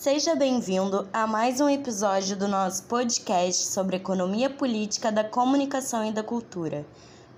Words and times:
Seja 0.00 0.36
bem-vindo 0.36 1.08
a 1.12 1.26
mais 1.26 1.60
um 1.60 1.68
episódio 1.68 2.36
do 2.36 2.46
nosso 2.46 2.84
podcast 2.84 3.66
sobre 3.66 3.96
economia 3.96 4.48
política 4.48 5.10
da 5.10 5.24
comunicação 5.24 6.04
e 6.04 6.12
da 6.12 6.22
cultura. 6.22 6.86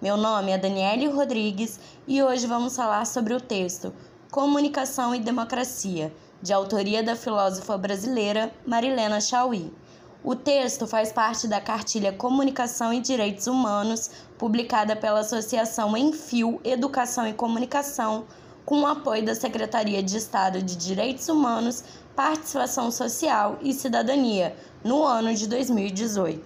Meu 0.00 0.14
nome 0.18 0.52
é 0.52 0.58
Daniele 0.58 1.06
Rodrigues 1.06 1.80
e 2.06 2.22
hoje 2.22 2.46
vamos 2.46 2.76
falar 2.76 3.06
sobre 3.06 3.32
o 3.32 3.40
texto 3.40 3.94
Comunicação 4.30 5.14
e 5.14 5.20
Democracia, 5.20 6.12
de 6.42 6.52
autoria 6.52 7.02
da 7.02 7.16
filósofa 7.16 7.78
brasileira 7.78 8.53
Marilena 8.67 9.22
Chauí. 9.22 9.72
O 10.22 10.37
texto 10.37 10.87
faz 10.87 11.11
parte 11.11 11.49
da 11.49 11.63
cartilha 11.63 12.13
Comunicação 12.13 12.92
e 12.92 13.01
Direitos 13.01 13.47
Humanos, 13.47 14.11
publicada 14.37 14.95
pela 14.95 15.21
Associação 15.21 15.97
Enfio 15.97 16.61
Educação 16.62 17.27
e 17.27 17.33
Comunicação, 17.33 18.27
com 18.70 18.82
o 18.82 18.87
apoio 18.87 19.24
da 19.24 19.34
Secretaria 19.34 20.00
de 20.00 20.16
Estado 20.16 20.62
de 20.62 20.77
Direitos 20.77 21.28
Humanos, 21.28 21.82
Participação 22.14 22.88
Social 22.92 23.59
e 23.60 23.74
Cidadania, 23.74 24.54
no 24.84 25.02
ano 25.02 25.34
de 25.34 25.48
2018. 25.48 26.40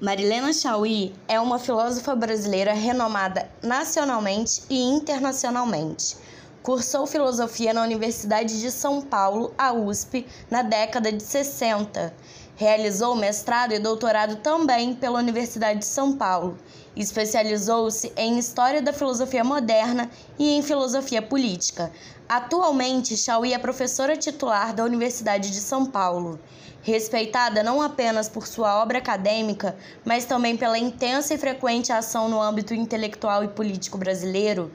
Marilena 0.00 0.52
Chauí 0.52 1.12
é 1.26 1.40
uma 1.40 1.58
filósofa 1.58 2.14
brasileira 2.14 2.72
renomada 2.74 3.50
nacionalmente 3.60 4.62
e 4.70 4.80
internacionalmente. 4.80 6.16
Cursou 6.62 7.04
filosofia 7.04 7.74
na 7.74 7.82
Universidade 7.82 8.60
de 8.60 8.70
São 8.70 9.02
Paulo, 9.02 9.52
a 9.58 9.72
USP, 9.72 10.24
na 10.48 10.62
década 10.62 11.10
de 11.10 11.24
60. 11.24 12.14
Realizou 12.54 13.16
mestrado 13.16 13.72
e 13.72 13.80
doutorado 13.80 14.36
também 14.36 14.94
pela 14.94 15.18
Universidade 15.18 15.80
de 15.80 15.86
São 15.86 16.16
Paulo. 16.16 16.56
Especializou-se 16.94 18.12
em 18.16 18.38
História 18.38 18.82
da 18.82 18.92
Filosofia 18.92 19.42
Moderna 19.42 20.10
e 20.38 20.50
em 20.50 20.62
Filosofia 20.62 21.22
Política. 21.22 21.90
Atualmente, 22.28 23.16
Chauí 23.16 23.54
é 23.54 23.58
professora 23.58 24.16
titular 24.16 24.74
da 24.74 24.84
Universidade 24.84 25.50
de 25.50 25.60
São 25.60 25.86
Paulo. 25.86 26.38
Respeitada 26.82 27.62
não 27.62 27.80
apenas 27.80 28.28
por 28.28 28.46
sua 28.46 28.82
obra 28.82 28.98
acadêmica, 28.98 29.76
mas 30.04 30.24
também 30.24 30.56
pela 30.56 30.78
intensa 30.78 31.32
e 31.32 31.38
frequente 31.38 31.92
ação 31.92 32.28
no 32.28 32.42
âmbito 32.42 32.74
intelectual 32.74 33.42
e 33.44 33.48
político 33.48 33.96
brasileiro, 33.96 34.70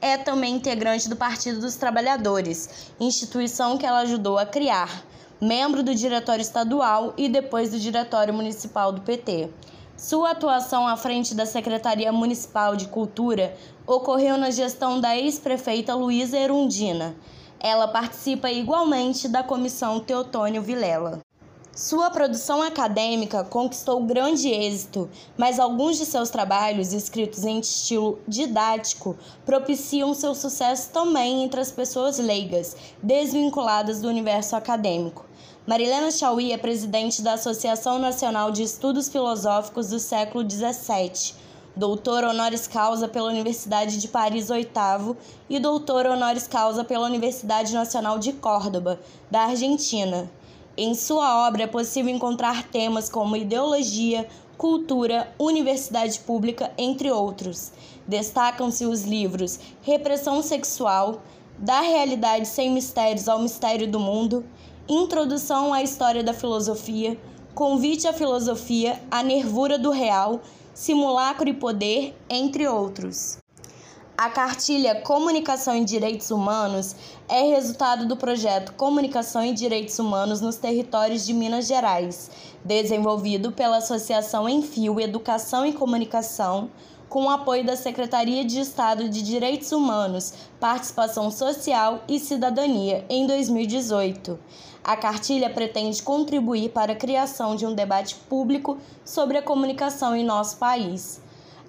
é 0.00 0.18
também 0.18 0.56
integrante 0.56 1.08
do 1.08 1.14
Partido 1.14 1.60
dos 1.60 1.76
Trabalhadores, 1.76 2.90
instituição 2.98 3.78
que 3.78 3.86
ela 3.86 4.00
ajudou 4.00 4.36
a 4.36 4.44
criar, 4.44 5.04
membro 5.40 5.82
do 5.82 5.94
Diretório 5.94 6.42
Estadual 6.42 7.14
e 7.16 7.28
depois 7.28 7.70
do 7.70 7.78
Diretório 7.78 8.34
Municipal 8.34 8.90
do 8.90 9.00
PT. 9.00 9.48
Sua 10.02 10.32
atuação 10.32 10.84
à 10.88 10.96
frente 10.96 11.32
da 11.32 11.46
Secretaria 11.46 12.10
Municipal 12.10 12.74
de 12.74 12.88
Cultura 12.88 13.56
ocorreu 13.86 14.36
na 14.36 14.50
gestão 14.50 15.00
da 15.00 15.16
ex-prefeita 15.16 15.94
Luísa 15.94 16.36
Erundina. 16.36 17.14
Ela 17.60 17.86
participa 17.86 18.50
igualmente 18.50 19.28
da 19.28 19.44
Comissão 19.44 20.00
Teotônio 20.00 20.60
Vilela. 20.60 21.20
Sua 21.72 22.10
produção 22.10 22.60
acadêmica 22.60 23.44
conquistou 23.44 24.02
grande 24.02 24.48
êxito, 24.48 25.08
mas 25.38 25.60
alguns 25.60 25.96
de 25.96 26.04
seus 26.04 26.30
trabalhos, 26.30 26.92
escritos 26.92 27.44
em 27.44 27.60
estilo 27.60 28.18
didático, 28.26 29.16
propiciam 29.46 30.14
seu 30.14 30.34
sucesso 30.34 30.90
também 30.90 31.44
entre 31.44 31.60
as 31.60 31.70
pessoas 31.70 32.18
leigas, 32.18 32.76
desvinculadas 33.00 34.00
do 34.00 34.08
universo 34.08 34.56
acadêmico. 34.56 35.24
Marilena 35.64 36.10
Chauí 36.10 36.50
é 36.50 36.58
presidente 36.58 37.22
da 37.22 37.34
Associação 37.34 37.96
Nacional 37.96 38.50
de 38.50 38.64
Estudos 38.64 39.08
Filosóficos 39.08 39.90
do 39.90 40.00
século 40.00 40.44
XVII, 40.48 41.34
doutor 41.76 42.24
honoris 42.24 42.66
causa 42.66 43.06
pela 43.06 43.28
Universidade 43.28 44.00
de 44.00 44.08
Paris 44.08 44.48
VIII 44.48 45.16
e 45.48 45.60
doutor 45.60 46.06
honoris 46.06 46.48
causa 46.48 46.82
pela 46.82 47.06
Universidade 47.06 47.72
Nacional 47.72 48.18
de 48.18 48.32
Córdoba, 48.32 48.98
da 49.30 49.42
Argentina. 49.42 50.28
Em 50.76 50.96
sua 50.96 51.46
obra 51.46 51.62
é 51.62 51.68
possível 51.68 52.12
encontrar 52.12 52.64
temas 52.64 53.08
como 53.08 53.36
ideologia, 53.36 54.26
cultura, 54.58 55.32
universidade 55.38 56.18
pública, 56.18 56.72
entre 56.76 57.08
outros. 57.08 57.70
Destacam-se 58.04 58.84
os 58.84 59.02
livros 59.04 59.60
Repressão 59.80 60.42
Sexual, 60.42 61.22
Da 61.56 61.82
Realidade 61.82 62.48
Sem 62.48 62.68
Mistérios 62.68 63.28
ao 63.28 63.38
Mistério 63.38 63.86
do 63.86 64.00
Mundo, 64.00 64.44
Introdução 64.88 65.72
à 65.72 65.80
História 65.80 66.24
da 66.24 66.34
Filosofia, 66.34 67.16
Convite 67.54 68.08
à 68.08 68.12
Filosofia, 68.12 69.00
A 69.08 69.22
Nervura 69.22 69.78
do 69.78 69.90
Real, 69.90 70.40
Simulacro 70.74 71.48
e 71.48 71.54
Poder, 71.54 72.16
entre 72.28 72.66
outros. 72.66 73.38
A 74.18 74.28
cartilha 74.28 75.00
Comunicação 75.00 75.76
e 75.76 75.84
Direitos 75.84 76.32
Humanos 76.32 76.96
é 77.28 77.42
resultado 77.42 78.06
do 78.06 78.16
projeto 78.16 78.72
Comunicação 78.72 79.44
e 79.44 79.52
Direitos 79.52 79.96
Humanos 80.00 80.40
nos 80.40 80.56
Territórios 80.56 81.24
de 81.24 81.32
Minas 81.32 81.68
Gerais, 81.68 82.28
desenvolvido 82.64 83.52
pela 83.52 83.76
Associação 83.76 84.48
Enfio 84.48 85.00
Educação 85.00 85.64
e 85.64 85.72
Comunicação, 85.72 86.68
com 87.08 87.26
o 87.26 87.30
apoio 87.30 87.62
da 87.62 87.76
Secretaria 87.76 88.42
de 88.42 88.58
Estado 88.58 89.06
de 89.06 89.20
Direitos 89.22 89.70
Humanos, 89.70 90.32
Participação 90.58 91.30
Social 91.30 92.02
e 92.08 92.18
Cidadania 92.18 93.04
em 93.08 93.26
2018. 93.26 94.38
A 94.84 94.96
cartilha 94.96 95.48
pretende 95.48 96.02
contribuir 96.02 96.70
para 96.70 96.92
a 96.92 96.96
criação 96.96 97.54
de 97.54 97.64
um 97.64 97.72
debate 97.72 98.16
público 98.28 98.78
sobre 99.04 99.38
a 99.38 99.42
comunicação 99.42 100.16
em 100.16 100.24
nosso 100.24 100.56
país. 100.56 101.20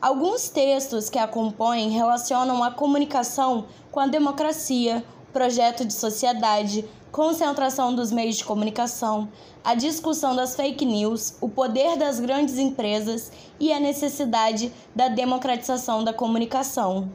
Alguns 0.01 0.49
textos 0.49 1.09
que 1.09 1.19
a 1.19 1.27
compõem 1.27 1.91
relacionam 1.91 2.63
a 2.63 2.71
comunicação 2.71 3.65
com 3.91 3.99
a 3.99 4.07
democracia, 4.07 5.05
projeto 5.31 5.85
de 5.85 5.93
sociedade, 5.93 6.83
concentração 7.11 7.93
dos 7.93 8.11
meios 8.11 8.37
de 8.37 8.43
comunicação, 8.43 9.29
a 9.63 9.75
discussão 9.75 10.35
das 10.35 10.55
fake 10.55 10.83
news, 10.83 11.35
o 11.39 11.47
poder 11.47 11.95
das 11.95 12.19
grandes 12.19 12.57
empresas 12.57 13.31
e 13.59 13.71
a 13.71 13.79
necessidade 13.79 14.73
da 14.95 15.07
democratização 15.07 16.03
da 16.03 16.11
comunicação. 16.11 17.09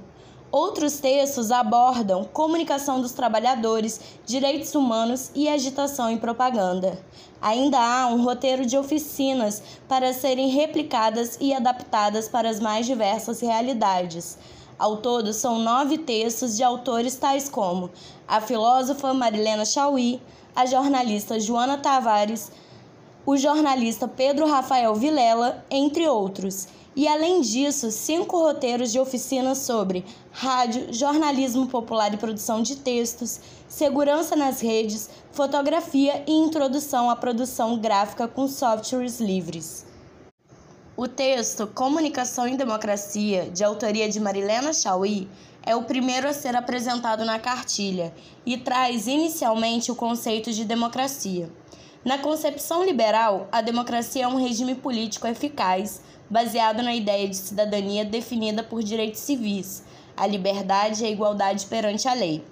Outros 0.51 0.99
textos 0.99 1.51
abordam 1.51 2.25
comunicação 2.25 3.03
dos 3.03 3.13
trabalhadores, 3.13 4.01
direitos 4.25 4.75
humanos 4.75 5.31
e 5.35 5.47
agitação 5.47 6.11
e 6.11 6.17
propaganda. 6.17 6.99
Ainda 7.39 7.79
há 7.79 8.07
um 8.07 8.23
roteiro 8.25 8.65
de 8.65 8.79
oficinas 8.79 9.63
para 9.87 10.15
serem 10.15 10.49
replicadas 10.49 11.37
e 11.39 11.53
adaptadas 11.53 12.31
para 12.31 12.49
as 12.49 12.61
mais 12.61 12.87
diversas 12.87 13.41
realidades. 13.41 14.39
Ao 14.79 14.97
todo, 14.97 15.35
são 15.35 15.59
nove 15.59 15.99
textos 15.99 16.57
de 16.57 16.65
autores 16.65 17.17
tais 17.17 17.51
como 17.51 17.91
a 18.27 18.41
filósofa 18.41 19.13
Marilena 19.13 19.67
Chauí, 19.67 20.19
a 20.57 20.65
jornalista 20.65 21.39
Joana 21.39 21.77
Tavares, 21.77 22.51
o 23.27 23.37
jornalista 23.37 24.09
Pedro 24.09 24.47
Rafael 24.49 24.95
Vilela, 24.95 25.63
entre 25.71 26.09
outros 26.09 26.69
e, 26.99 27.07
além 27.07 27.41
disso, 27.43 27.93
cinco 27.93 28.37
roteiros 28.39 28.91
de 28.91 28.99
oficinas 28.99 29.59
sobre 29.59 30.05
rádio, 30.33 30.93
jornalismo 30.93 31.69
popular 31.69 32.13
e 32.13 32.17
produção 32.17 32.61
de 32.61 32.75
textos, 32.75 33.39
segurança 33.69 34.35
nas 34.35 34.61
redes, 34.61 35.09
fotografia 35.31 36.25
e 36.27 36.33
introdução 36.33 37.09
à 37.09 37.15
produção 37.15 37.79
gráfica 37.79 38.27
com 38.27 38.49
softwares 38.49 39.21
livres. 39.21 39.87
O 40.97 41.07
texto 41.07 41.69
Comunicação 41.69 42.49
e 42.49 42.57
Democracia, 42.57 43.49
de 43.49 43.63
autoria 43.63 44.09
de 44.09 44.19
Marilena 44.19 44.73
Chauí, 44.73 45.29
é 45.65 45.77
o 45.77 45.85
primeiro 45.85 46.27
a 46.27 46.33
ser 46.33 46.57
apresentado 46.57 47.25
na 47.25 47.39
cartilha 47.39 48.13
e 48.45 48.57
traz 48.57 49.07
inicialmente 49.07 49.93
o 49.93 49.95
conceito 49.95 50.51
de 50.53 50.65
democracia. 50.65 51.49
Na 52.05 52.19
concepção 52.19 52.85
liberal, 52.85 53.47
a 53.53 53.61
democracia 53.61 54.25
é 54.25 54.29
um 54.29 54.43
regime 54.43 54.75
político 54.75 55.27
eficaz 55.29 56.01
baseado 56.29 56.83
na 56.83 56.95
ideia 56.95 57.29
de 57.29 57.37
cidadania 57.37 58.05
definida 58.05 58.63
por 58.63 58.83
direitos 58.83 59.21
civis, 59.21 59.83
a 60.17 60.27
liberdade 60.27 61.03
e 61.03 61.07
a 61.07 61.11
igualdade 61.11 61.67
perante 61.67 62.09
a 62.09 62.15
lei, 62.15 62.45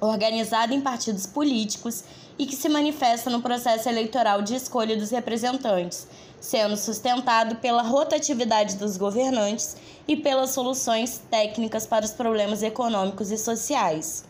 organizada 0.00 0.74
em 0.74 0.80
partidos 0.80 1.26
políticos 1.26 2.04
e 2.38 2.46
que 2.46 2.56
se 2.56 2.68
manifesta 2.68 3.28
no 3.28 3.42
processo 3.42 3.88
eleitoral 3.88 4.42
de 4.42 4.54
escolha 4.54 4.96
dos 4.96 5.10
representantes, 5.10 6.06
sendo 6.40 6.76
sustentado 6.76 7.56
pela 7.56 7.82
rotatividade 7.82 8.76
dos 8.76 8.96
governantes 8.96 9.76
e 10.08 10.16
pelas 10.16 10.50
soluções 10.50 11.20
técnicas 11.30 11.86
para 11.86 12.04
os 12.04 12.10
problemas 12.10 12.62
econômicos 12.62 13.30
e 13.30 13.38
sociais. 13.38 14.24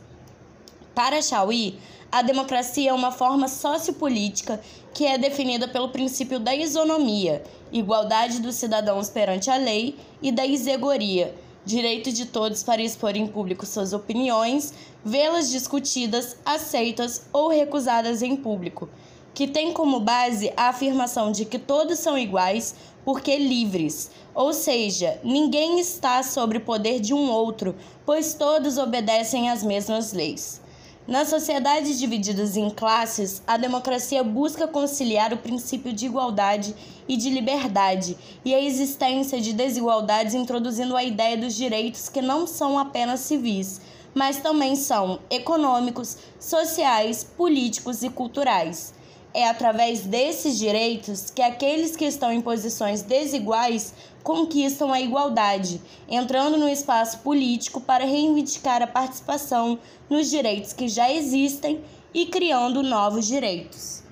Para 0.94 1.22
Chauí, 1.22 1.78
a 2.12 2.20
democracia 2.20 2.90
é 2.90 2.92
uma 2.92 3.10
forma 3.10 3.48
sociopolítica 3.48 4.60
que 4.92 5.06
é 5.06 5.16
definida 5.16 5.66
pelo 5.66 5.88
princípio 5.88 6.38
da 6.38 6.54
isonomia, 6.54 7.42
igualdade 7.72 8.38
dos 8.38 8.56
cidadãos 8.56 9.08
perante 9.08 9.50
a 9.50 9.56
lei, 9.56 9.96
e 10.20 10.30
da 10.30 10.44
isegoria, 10.44 11.34
direito 11.64 12.12
de 12.12 12.26
todos 12.26 12.62
para 12.62 12.82
expor 12.82 13.16
em 13.16 13.26
público 13.26 13.64
suas 13.64 13.94
opiniões, 13.94 14.74
vê-las 15.02 15.50
discutidas, 15.50 16.36
aceitas 16.44 17.24
ou 17.32 17.48
recusadas 17.48 18.20
em 18.20 18.36
público, 18.36 18.90
que 19.32 19.48
tem 19.48 19.72
como 19.72 19.98
base 19.98 20.52
a 20.54 20.68
afirmação 20.68 21.32
de 21.32 21.46
que 21.46 21.58
todos 21.58 21.98
são 21.98 22.18
iguais 22.18 22.74
porque 23.06 23.38
livres, 23.38 24.10
ou 24.34 24.52
seja, 24.52 25.18
ninguém 25.24 25.80
está 25.80 26.22
sob 26.22 26.58
o 26.58 26.60
poder 26.60 27.00
de 27.00 27.14
um 27.14 27.30
outro, 27.30 27.74
pois 28.04 28.34
todos 28.34 28.76
obedecem 28.76 29.48
às 29.48 29.62
mesmas 29.62 30.12
leis. 30.12 30.61
Nas 31.06 31.28
sociedades 31.28 31.98
divididas 31.98 32.56
em 32.56 32.70
classes, 32.70 33.42
a 33.44 33.56
democracia 33.56 34.22
busca 34.22 34.68
conciliar 34.68 35.32
o 35.32 35.36
princípio 35.36 35.92
de 35.92 36.06
igualdade 36.06 36.76
e 37.08 37.16
de 37.16 37.28
liberdade 37.28 38.16
e 38.44 38.54
a 38.54 38.60
existência 38.60 39.40
de 39.40 39.52
desigualdades, 39.52 40.32
introduzindo 40.32 40.96
a 40.96 41.02
ideia 41.02 41.36
dos 41.36 41.56
direitos 41.56 42.08
que 42.08 42.22
não 42.22 42.46
são 42.46 42.78
apenas 42.78 43.18
civis, 43.18 43.80
mas 44.14 44.38
também 44.38 44.76
são 44.76 45.18
econômicos, 45.28 46.18
sociais, 46.38 47.24
políticos 47.24 48.04
e 48.04 48.08
culturais. 48.08 48.94
É 49.34 49.48
através 49.48 50.02
desses 50.02 50.58
direitos 50.58 51.30
que 51.30 51.40
aqueles 51.40 51.96
que 51.96 52.04
estão 52.04 52.30
em 52.30 52.42
posições 52.42 53.00
desiguais 53.02 53.94
conquistam 54.22 54.92
a 54.92 55.00
igualdade, 55.00 55.80
entrando 56.08 56.58
no 56.58 56.68
espaço 56.68 57.20
político 57.20 57.80
para 57.80 58.04
reivindicar 58.04 58.82
a 58.82 58.86
participação 58.86 59.78
nos 60.10 60.28
direitos 60.28 60.74
que 60.74 60.86
já 60.86 61.10
existem 61.10 61.82
e 62.12 62.26
criando 62.26 62.82
novos 62.82 63.26
direitos. 63.26 64.02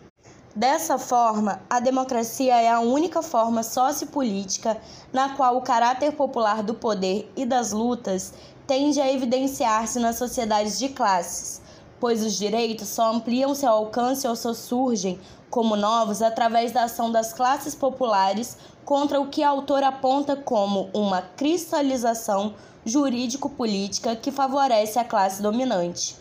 Dessa 0.56 0.99
forma, 0.99 1.62
a 1.70 1.78
democracia 1.78 2.61
é 2.61 2.69
a 2.69 2.81
única 2.81 3.22
forma 3.22 3.62
sociopolítica 3.62 4.81
na 5.12 5.37
qual 5.37 5.56
o 5.56 5.62
caráter 5.62 6.12
popular 6.12 6.62
do 6.62 6.75
poder 6.75 7.31
e 7.37 7.44
das 7.44 7.72
lutas 7.72 8.32
tende 8.67 9.00
a 9.00 9.12
evidenciar-se 9.12 10.00
nas 10.00 10.17
sociedades 10.17 10.78
de 10.78 10.88
classes, 10.88 11.61
pois 12.00 12.25
os 12.25 12.38
direitos 12.38 12.88
só 12.88 13.12
ampliam 13.12 13.55
seu 13.55 13.69
alcance 13.69 14.26
ou 14.26 14.35
só 14.35 14.55
surgem 14.55 15.20
como 15.50 15.76
novos 15.76 16.23
através 16.23 16.73
da 16.73 16.85
ação 16.85 17.12
das 17.12 17.32
classes 17.32 17.75
populares 17.75 18.56
contra 18.85 19.20
o 19.20 19.29
que 19.29 19.43
a 19.43 19.50
autora 19.50 19.88
aponta 19.88 20.35
como 20.35 20.88
uma 20.94 21.20
cristalização 21.20 22.55
jurídico-política 22.85 24.17
que 24.17 24.31
favorece 24.31 24.99
a 24.99 25.05
classe 25.05 25.43
dominante. 25.43 26.17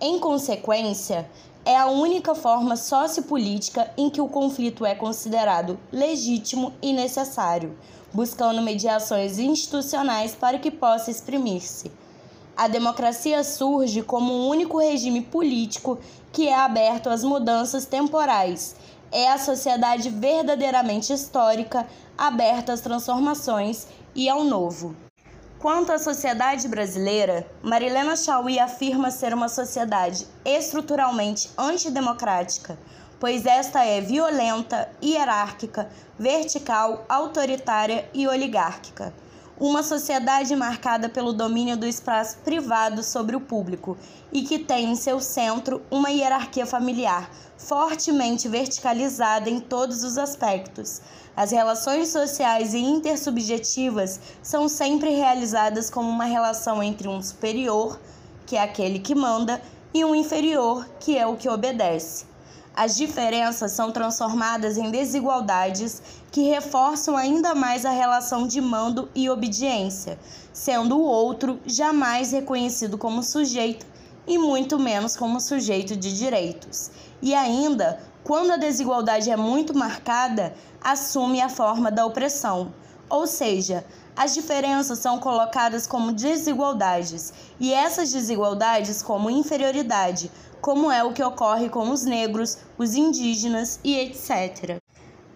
Em 0.00 0.18
consequência, 0.18 1.28
é 1.64 1.76
a 1.76 1.86
única 1.86 2.34
forma 2.34 2.76
sociopolítica 2.76 3.90
em 3.96 4.10
que 4.10 4.20
o 4.20 4.28
conflito 4.28 4.84
é 4.84 4.94
considerado 4.94 5.78
legítimo 5.92 6.72
e 6.82 6.92
necessário, 6.92 7.78
buscando 8.12 8.60
mediações 8.60 9.38
institucionais 9.38 10.34
para 10.34 10.58
que 10.58 10.70
possa 10.70 11.10
exprimir-se. 11.10 12.01
A 12.54 12.68
democracia 12.68 13.42
surge 13.42 14.02
como 14.02 14.32
um 14.32 14.48
único 14.48 14.78
regime 14.78 15.22
político 15.22 15.98
que 16.30 16.48
é 16.48 16.54
aberto 16.54 17.08
às 17.08 17.24
mudanças 17.24 17.86
temporais. 17.86 18.76
É 19.10 19.30
a 19.30 19.38
sociedade 19.38 20.10
verdadeiramente 20.10 21.12
histórica, 21.12 21.86
aberta 22.16 22.72
às 22.72 22.80
transformações 22.80 23.86
e 24.14 24.28
ao 24.28 24.44
novo. 24.44 24.94
Quanto 25.58 25.92
à 25.92 25.98
sociedade 25.98 26.68
brasileira, 26.68 27.46
Marilena 27.62 28.16
Chauí 28.16 28.58
afirma 28.58 29.10
ser 29.10 29.32
uma 29.32 29.48
sociedade 29.48 30.26
estruturalmente 30.44 31.50
antidemocrática, 31.56 32.78
pois 33.18 33.46
esta 33.46 33.84
é 33.84 34.00
violenta, 34.00 34.90
hierárquica, 35.02 35.88
vertical, 36.18 37.04
autoritária 37.08 38.08
e 38.12 38.26
oligárquica 38.26 39.14
uma 39.62 39.84
sociedade 39.84 40.56
marcada 40.56 41.08
pelo 41.08 41.32
domínio 41.32 41.76
do 41.76 41.86
espaço 41.86 42.38
privado 42.38 43.00
sobre 43.00 43.36
o 43.36 43.40
público 43.40 43.96
e 44.32 44.42
que 44.42 44.58
tem 44.58 44.90
em 44.90 44.96
seu 44.96 45.20
centro 45.20 45.80
uma 45.88 46.10
hierarquia 46.10 46.66
familiar 46.66 47.30
fortemente 47.56 48.48
verticalizada 48.48 49.48
em 49.48 49.60
todos 49.60 50.02
os 50.02 50.18
aspectos. 50.18 51.00
As 51.36 51.52
relações 51.52 52.08
sociais 52.08 52.74
e 52.74 52.78
intersubjetivas 52.78 54.18
são 54.42 54.68
sempre 54.68 55.10
realizadas 55.10 55.88
como 55.88 56.08
uma 56.08 56.24
relação 56.24 56.82
entre 56.82 57.06
um 57.06 57.22
superior, 57.22 58.00
que 58.44 58.56
é 58.56 58.62
aquele 58.62 58.98
que 58.98 59.14
manda, 59.14 59.62
e 59.94 60.04
um 60.04 60.12
inferior, 60.12 60.88
que 60.98 61.16
é 61.16 61.24
o 61.24 61.36
que 61.36 61.48
obedece. 61.48 62.31
As 62.74 62.96
diferenças 62.96 63.72
são 63.72 63.92
transformadas 63.92 64.78
em 64.78 64.90
desigualdades 64.90 66.02
que 66.30 66.48
reforçam 66.48 67.16
ainda 67.16 67.54
mais 67.54 67.84
a 67.84 67.90
relação 67.90 68.46
de 68.46 68.62
mando 68.62 69.10
e 69.14 69.28
obediência, 69.28 70.18
sendo 70.54 70.96
o 70.96 71.02
outro 71.02 71.60
jamais 71.66 72.32
reconhecido 72.32 72.96
como 72.96 73.22
sujeito 73.22 73.84
e 74.26 74.38
muito 74.38 74.78
menos 74.78 75.16
como 75.16 75.38
sujeito 75.38 75.94
de 75.94 76.16
direitos. 76.16 76.90
E 77.20 77.34
ainda, 77.34 78.00
quando 78.24 78.52
a 78.52 78.56
desigualdade 78.56 79.30
é 79.30 79.36
muito 79.36 79.76
marcada, 79.76 80.54
assume 80.82 81.42
a 81.42 81.50
forma 81.50 81.90
da 81.90 82.06
opressão, 82.06 82.72
ou 83.08 83.26
seja, 83.26 83.84
as 84.16 84.32
diferenças 84.32 84.98
são 84.98 85.18
colocadas 85.18 85.86
como 85.86 86.12
desigualdades 86.12 87.32
e 87.60 87.72
essas 87.72 88.10
desigualdades 88.12 89.02
como 89.02 89.28
inferioridade, 89.28 90.30
como 90.62 90.92
é 90.92 91.02
o 91.02 91.12
que 91.12 91.24
ocorre 91.24 91.68
com 91.68 91.90
os 91.90 92.04
negros, 92.04 92.58
os 92.78 92.94
indígenas 92.94 93.80
e 93.82 93.98
etc. 93.98 94.80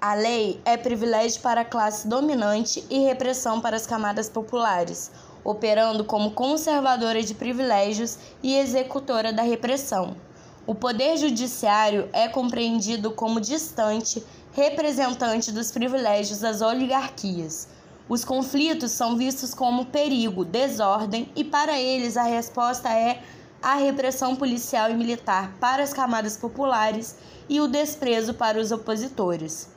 A 0.00 0.14
lei 0.14 0.60
é 0.64 0.76
privilégio 0.76 1.42
para 1.42 1.62
a 1.62 1.64
classe 1.64 2.06
dominante 2.06 2.84
e 2.88 3.00
repressão 3.00 3.60
para 3.60 3.74
as 3.74 3.88
camadas 3.88 4.28
populares, 4.28 5.10
operando 5.42 6.04
como 6.04 6.30
conservadora 6.30 7.20
de 7.24 7.34
privilégios 7.34 8.18
e 8.40 8.54
executora 8.54 9.32
da 9.32 9.42
repressão. 9.42 10.16
O 10.64 10.76
poder 10.76 11.16
judiciário 11.16 12.08
é 12.12 12.28
compreendido 12.28 13.10
como 13.10 13.40
distante 13.40 14.24
representante 14.52 15.50
dos 15.50 15.72
privilégios 15.72 16.38
das 16.38 16.62
oligarquias. 16.62 17.66
Os 18.08 18.24
conflitos 18.24 18.92
são 18.92 19.16
vistos 19.16 19.52
como 19.52 19.86
perigo, 19.86 20.44
desordem, 20.44 21.28
e 21.34 21.42
para 21.42 21.76
eles 21.76 22.16
a 22.16 22.22
resposta 22.22 22.88
é 22.92 23.20
a 23.62 23.74
repressão 23.74 24.36
policial 24.36 24.90
e 24.90 24.94
militar 24.94 25.52
para 25.60 25.82
as 25.82 25.92
camadas 25.92 26.36
populares 26.36 27.16
e 27.48 27.60
o 27.60 27.68
desprezo 27.68 28.34
para 28.34 28.58
os 28.58 28.72
opositores. 28.72 29.75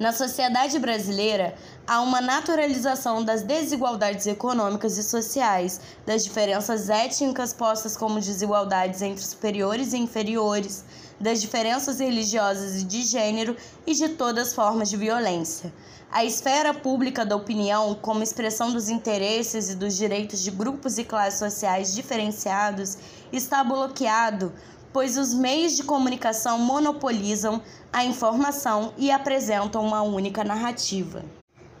Na 0.00 0.14
sociedade 0.14 0.78
brasileira, 0.78 1.54
há 1.86 2.00
uma 2.00 2.22
naturalização 2.22 3.22
das 3.22 3.42
desigualdades 3.42 4.26
econômicas 4.26 4.96
e 4.96 5.02
sociais, 5.02 5.78
das 6.06 6.24
diferenças 6.24 6.88
étnicas 6.88 7.52
postas 7.52 7.98
como 7.98 8.18
desigualdades 8.18 9.02
entre 9.02 9.22
superiores 9.22 9.92
e 9.92 9.98
inferiores, 9.98 10.86
das 11.20 11.38
diferenças 11.38 12.00
religiosas 12.00 12.80
e 12.80 12.84
de 12.84 13.02
gênero 13.02 13.54
e 13.86 13.92
de 13.92 14.08
todas 14.08 14.48
as 14.48 14.54
formas 14.54 14.88
de 14.88 14.96
violência. 14.96 15.70
A 16.10 16.24
esfera 16.24 16.72
pública 16.72 17.22
da 17.26 17.36
opinião, 17.36 17.94
como 17.94 18.22
expressão 18.22 18.72
dos 18.72 18.88
interesses 18.88 19.68
e 19.68 19.74
dos 19.74 19.98
direitos 19.98 20.42
de 20.42 20.50
grupos 20.50 20.96
e 20.96 21.04
classes 21.04 21.38
sociais 21.38 21.94
diferenciados, 21.94 22.96
está 23.30 23.62
bloqueado, 23.62 24.50
pois 24.92 25.16
os 25.16 25.32
meios 25.32 25.76
de 25.76 25.84
comunicação 25.84 26.58
monopolizam 26.58 27.62
a 27.92 28.04
informação 28.04 28.92
e 28.96 29.10
apresentam 29.10 29.84
uma 29.84 30.02
única 30.02 30.42
narrativa. 30.44 31.24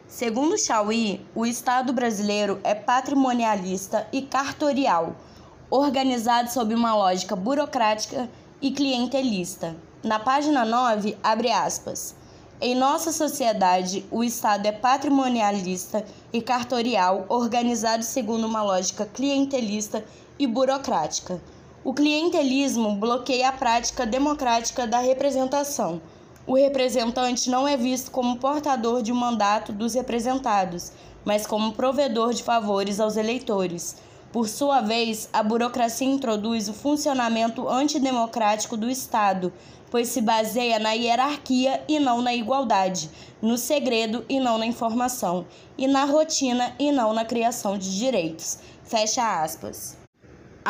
Segundo 0.06 0.58
Chauí, 0.58 1.24
o 1.34 1.46
Estado 1.46 1.92
brasileiro 1.92 2.60
é 2.64 2.74
patrimonialista 2.74 4.08
e 4.12 4.22
cartorial, 4.22 5.14
organizado 5.70 6.50
sob 6.50 6.74
uma 6.74 6.94
lógica 6.94 7.36
burocrática 7.36 8.28
e 8.60 8.72
clientelista. 8.72 9.76
Na 10.02 10.18
página 10.18 10.64
9, 10.64 11.16
abre 11.22 11.52
aspas. 11.52 12.16
Em 12.60 12.74
nossa 12.74 13.12
sociedade, 13.12 14.04
o 14.10 14.24
Estado 14.24 14.66
é 14.66 14.72
patrimonialista 14.72 16.04
e 16.32 16.42
cartorial, 16.42 17.24
organizado 17.28 18.02
segundo 18.02 18.46
uma 18.46 18.62
lógica 18.62 19.06
clientelista 19.06 20.04
e 20.38 20.46
burocrática. 20.46 21.40
O 21.82 21.94
clientelismo 21.94 22.94
bloqueia 22.96 23.48
a 23.48 23.52
prática 23.52 24.04
democrática 24.04 24.86
da 24.86 24.98
representação. 24.98 26.02
O 26.46 26.54
representante 26.54 27.48
não 27.48 27.66
é 27.66 27.74
visto 27.74 28.10
como 28.10 28.36
portador 28.36 29.02
de 29.02 29.10
um 29.10 29.14
mandato 29.14 29.72
dos 29.72 29.94
representados, 29.94 30.92
mas 31.24 31.46
como 31.46 31.72
provedor 31.72 32.34
de 32.34 32.42
favores 32.42 33.00
aos 33.00 33.16
eleitores. 33.16 33.96
Por 34.30 34.46
sua 34.46 34.82
vez, 34.82 35.30
a 35.32 35.42
burocracia 35.42 36.06
introduz 36.06 36.68
o 36.68 36.74
funcionamento 36.74 37.66
antidemocrático 37.66 38.76
do 38.76 38.90
Estado, 38.90 39.50
pois 39.90 40.08
se 40.08 40.20
baseia 40.20 40.78
na 40.78 40.92
hierarquia 40.92 41.82
e 41.88 41.98
não 41.98 42.20
na 42.20 42.34
igualdade, 42.34 43.10
no 43.40 43.56
segredo 43.56 44.22
e 44.28 44.38
não 44.38 44.58
na 44.58 44.66
informação, 44.66 45.46
e 45.78 45.88
na 45.88 46.04
rotina 46.04 46.74
e 46.78 46.92
não 46.92 47.14
na 47.14 47.24
criação 47.24 47.78
de 47.78 47.98
direitos. 47.98 48.58
Fecha 48.84 49.42
aspas. 49.42 49.99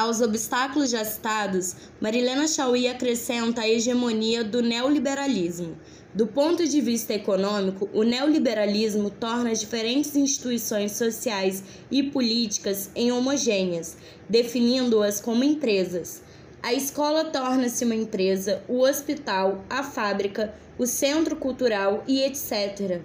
Aos 0.00 0.22
obstáculos 0.22 0.88
já 0.88 1.04
citados, 1.04 1.76
Marilena 2.00 2.48
Chauí 2.48 2.88
acrescenta 2.88 3.60
a 3.60 3.68
hegemonia 3.68 4.42
do 4.42 4.62
neoliberalismo. 4.62 5.76
Do 6.14 6.26
ponto 6.26 6.66
de 6.66 6.80
vista 6.80 7.12
econômico, 7.12 7.86
o 7.92 8.02
neoliberalismo 8.02 9.10
torna 9.10 9.50
as 9.50 9.60
diferentes 9.60 10.16
instituições 10.16 10.92
sociais 10.92 11.62
e 11.90 12.02
políticas 12.02 12.90
em 12.96 13.12
homogêneas, 13.12 13.98
definindo-as 14.26 15.20
como 15.20 15.44
empresas. 15.44 16.22
A 16.62 16.72
escola 16.72 17.26
torna-se 17.26 17.84
uma 17.84 17.94
empresa, 17.94 18.62
o 18.66 18.80
hospital, 18.80 19.62
a 19.68 19.82
fábrica, 19.82 20.54
o 20.78 20.86
centro 20.86 21.36
cultural 21.36 22.02
e 22.08 22.22
etc. 22.22 23.02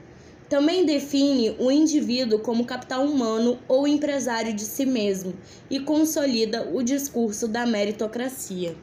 Também 0.50 0.86
define 0.86 1.56
o 1.58 1.72
indivíduo 1.72 2.40
como 2.40 2.66
capital 2.66 3.04
humano 3.04 3.58
ou 3.68 3.88
empresário 3.88 4.54
de 4.54 4.62
si 4.62 4.86
mesmo 4.86 5.34
e 5.70 5.80
consolida 5.80 6.70
o 6.72 6.84
discurso 6.84 7.48
da 7.48 7.66
meritocracia. 7.66 8.78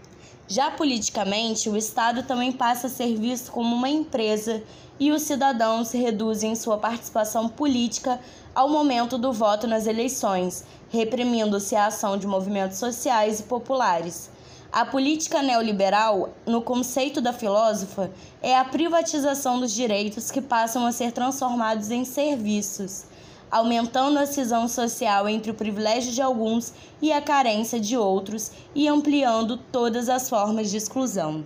Já 0.49 0.73
politicamente, 0.73 1.71
o 1.71 1.76
Estado 1.76 2.25
também 2.25 2.50
passa 2.50 2.88
a 2.88 2.90
ser 2.90 3.16
visto 3.16 3.52
como 3.52 3.76
uma 3.76 3.88
empresa 3.88 4.61
e 4.99 5.12
os 5.12 5.23
cidadãos 5.23 5.92
reduzem 5.92 6.57
sua 6.57 6.78
participação 6.78 7.49
política 7.49 8.21
ao 8.52 8.69
momento 8.69 9.16
do 9.16 9.33
voto 9.33 9.66
nas 9.69 9.87
eleições, 9.87 10.64
reprimindo-se 10.90 11.76
a 11.76 11.87
ação 11.87 12.19
de 12.19 12.26
movimentos 12.26 12.78
sociais 12.78 13.38
e 13.38 13.45
populares. 13.45 14.31
A 14.73 14.87
política 14.87 15.43
neoliberal, 15.43 16.31
no 16.47 16.62
conceito 16.62 17.21
da 17.21 17.31
filósofa, 17.31 18.11
é 18.41 18.57
a 18.57 18.64
privatização 18.64 19.61
dos 19.61 19.71
direitos 19.71 20.31
que 20.31 20.41
passam 20.41 20.87
a 20.87 20.93
ser 20.93 21.12
transformados 21.12 21.91
em 21.91 22.07
serviços, 22.07 23.05
aumentando 23.50 24.19
a 24.19 24.25
cisão 24.25 24.67
social 24.67 25.29
entre 25.29 25.50
o 25.50 25.55
privilégio 25.55 26.11
de 26.11 26.23
alguns 26.23 26.73
e 27.02 27.12
a 27.12 27.21
carência 27.21 27.79
de 27.79 27.99
outros 27.99 28.50
e 28.75 28.88
ampliando 28.88 29.59
todas 29.59 30.09
as 30.09 30.31
formas 30.31 30.71
de 30.71 30.79
exclusão. 30.79 31.45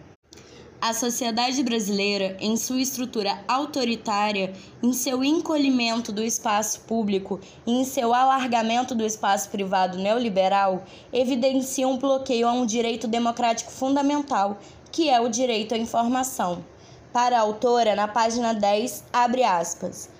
A 0.79 0.93
sociedade 0.93 1.63
brasileira, 1.63 2.37
em 2.39 2.55
sua 2.55 2.81
estrutura 2.81 3.43
autoritária, 3.49 4.53
em 4.83 4.93
seu 4.93 5.25
encolhimento 5.25 6.13
do 6.13 6.23
espaço 6.23 6.81
público 6.81 7.41
e 7.67 7.73
em 7.73 7.85
seu 7.85 8.13
alargamento 8.13 8.95
do 8.95 9.05
espaço 9.05 9.49
privado 9.49 9.97
neoliberal, 9.97 10.85
evidencia 11.11 11.89
um 11.89 11.97
bloqueio 11.97 12.47
a 12.47 12.53
um 12.53 12.67
direito 12.67 13.09
democrático 13.09 13.73
fundamental, 13.73 14.59
que 14.93 15.09
é 15.09 15.19
o 15.19 15.31
direito 15.31 15.75
à 15.75 15.79
informação. 15.79 16.63
Para 17.11 17.39
a 17.39 17.41
autora, 17.41 17.97
na 17.97 18.07
página 18.07 18.53
10, 18.53 19.05
abre 19.11 19.43
aspas. 19.43 20.11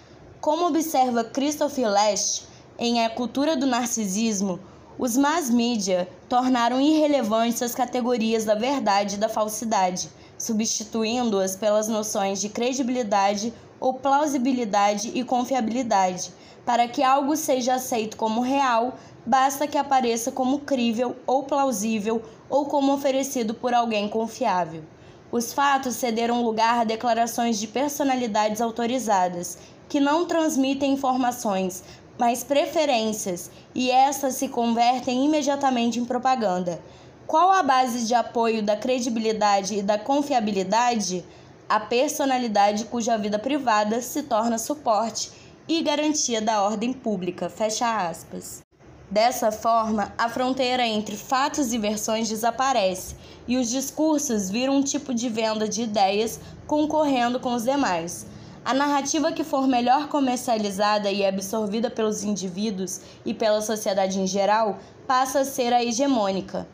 Como 0.41 0.67
observa 0.67 1.23
Christopher 1.23 1.91
Lash, 1.91 2.45
em 2.79 3.05
A 3.05 3.11
Cultura 3.11 3.57
do 3.57 3.67
Narcisismo, 3.67 4.59
os 4.99 5.19
mass 5.19 5.51
media 5.51 6.09
tornaram 6.27 6.81
irrelevantes 6.81 7.61
as 7.61 7.75
categorias 7.75 8.47
da 8.47 8.55
verdade 8.55 9.17
e 9.17 9.19
da 9.19 9.29
falsidade 9.29 10.09
substituindo-as 10.39 11.57
pelas 11.57 11.89
noções 11.89 12.41
de 12.41 12.49
credibilidade 12.49 13.53
ou 13.81 13.95
plausibilidade 13.95 15.11
e 15.15 15.23
confiabilidade. 15.25 16.33
Para 16.65 16.89
que 16.89 17.03
algo 17.03 17.37
seja 17.37 17.75
aceito 17.75 18.17
como 18.17 18.41
real, 18.41 18.97
basta 19.25 19.67
que 19.67 19.79
apareça 19.79 20.33
como 20.33 20.61
crível 20.61 21.17
ou 21.27 21.45
plausível 21.45 22.23
ou 22.49 22.67
como 22.67 22.93
oferecido 22.93 23.55
por 23.55 23.73
alguém 23.73 24.09
confiável. 24.09 24.83
Os 25.31 25.53
fatos 25.53 25.97
cederam 25.97 26.43
lugar 26.43 26.81
a 26.81 26.85
declarações 26.85 27.59
de 27.59 27.67
personalidades 27.67 28.61
autorizadas, 28.61 29.59
que 29.89 30.01
não 30.01 30.25
transmitem 30.27 30.93
informações, 30.93 31.83
mas 32.19 32.43
preferências, 32.43 33.51
e 33.75 33.91
estas 33.91 34.35
se 34.35 34.49
convertem 34.49 35.25
imediatamente 35.25 35.99
em 35.99 36.05
propaganda. 36.05 36.81
Qual 37.27 37.51
a 37.51 37.61
base 37.61 38.07
de 38.07 38.15
apoio 38.15 38.63
da 38.63 38.77
credibilidade 38.77 39.75
e 39.75 39.83
da 39.83 39.99
confiabilidade? 39.99 41.25
A 41.69 41.81
personalidade 41.81 42.85
cuja 42.85 43.19
vida 43.19 43.37
privada 43.37 44.01
se 44.01 44.23
torna 44.23 44.59
suporte 44.59 45.33
e 45.67 45.83
garantia 45.83 46.41
da 46.41 46.63
ordem 46.63 46.93
pública. 46.93 47.51
Fecha 47.51 48.09
aspas. 48.09 48.63
Dessa 49.11 49.51
forma, 49.51 50.13
a 50.17 50.29
fronteira 50.29 50.87
entre 50.87 51.17
fatos 51.17 51.73
e 51.73 51.79
versões 51.79 52.29
desaparece 52.29 53.17
e 53.49 53.57
os 53.57 53.71
discursos 53.71 54.49
viram 54.49 54.77
um 54.77 54.83
tipo 54.83 55.13
de 55.13 55.29
venda 55.29 55.69
de 55.69 55.83
ideias 55.83 56.39
concorrendo 56.65 57.41
com 57.41 57.55
os 57.55 57.65
demais. 57.65 58.25
A 58.65 58.73
narrativa 58.73 59.33
que 59.33 59.43
for 59.43 59.67
melhor 59.67 60.09
comercializada 60.09 61.11
e 61.11 61.27
absorvida 61.27 61.91
pelos 61.91 62.23
indivíduos 62.23 63.01
e 63.25 63.35
pela 63.35 63.61
sociedade 63.63 64.21
em 64.21 64.29
geral 64.29 64.79
passa 65.09 65.41
a 65.41 65.45
ser 65.45 65.73
a 65.73 65.85
hegemônica. 65.85 66.69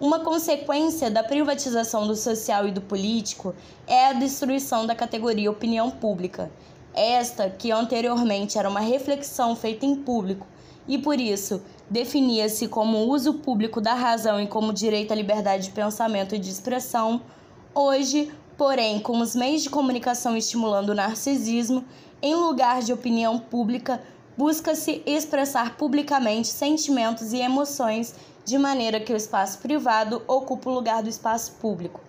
Uma 0.00 0.20
consequência 0.20 1.10
da 1.10 1.24
privatização 1.24 2.06
do 2.06 2.14
social 2.14 2.68
e 2.68 2.70
do 2.70 2.80
político 2.80 3.52
é 3.84 4.06
a 4.06 4.12
destruição 4.12 4.86
da 4.86 4.94
categoria 4.94 5.50
opinião 5.50 5.90
pública. 5.90 6.52
Esta, 6.94 7.50
que 7.50 7.72
anteriormente 7.72 8.56
era 8.56 8.68
uma 8.68 8.78
reflexão 8.78 9.56
feita 9.56 9.84
em 9.84 9.96
público 9.96 10.46
e 10.86 10.98
por 10.98 11.20
isso 11.20 11.60
definia-se 11.90 12.68
como 12.68 13.08
uso 13.08 13.34
público 13.34 13.80
da 13.80 13.92
razão 13.92 14.40
e 14.40 14.46
como 14.46 14.72
direito 14.72 15.10
à 15.10 15.16
liberdade 15.16 15.64
de 15.64 15.70
pensamento 15.70 16.32
e 16.32 16.38
de 16.38 16.48
expressão, 16.48 17.20
hoje, 17.74 18.32
porém, 18.56 19.00
com 19.00 19.18
os 19.18 19.34
meios 19.34 19.64
de 19.64 19.70
comunicação 19.70 20.36
estimulando 20.36 20.90
o 20.90 20.94
narcisismo, 20.94 21.84
em 22.22 22.36
lugar 22.36 22.82
de 22.82 22.92
opinião 22.92 23.36
pública, 23.36 24.00
busca-se 24.36 25.02
expressar 25.04 25.76
publicamente 25.76 26.46
sentimentos 26.46 27.32
e 27.32 27.38
emoções 27.38 28.14
de 28.48 28.56
maneira 28.56 28.98
que 28.98 29.12
o 29.12 29.16
espaço 29.16 29.58
privado 29.58 30.22
ocupe 30.26 30.68
o 30.68 30.72
lugar 30.72 31.02
do 31.02 31.08
espaço 31.10 31.52
público. 31.60 32.00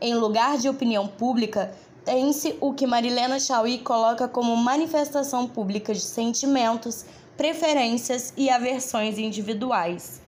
Em 0.00 0.14
lugar 0.14 0.56
de 0.56 0.68
opinião 0.68 1.08
pública, 1.08 1.74
tem-se 2.04 2.56
o 2.60 2.72
que 2.72 2.86
Marilena 2.86 3.40
Chauí 3.40 3.78
coloca 3.78 4.28
como 4.28 4.56
manifestação 4.56 5.48
pública 5.48 5.92
de 5.92 6.00
sentimentos, 6.00 7.04
preferências 7.36 8.32
e 8.36 8.48
aversões 8.48 9.18
individuais. 9.18 10.22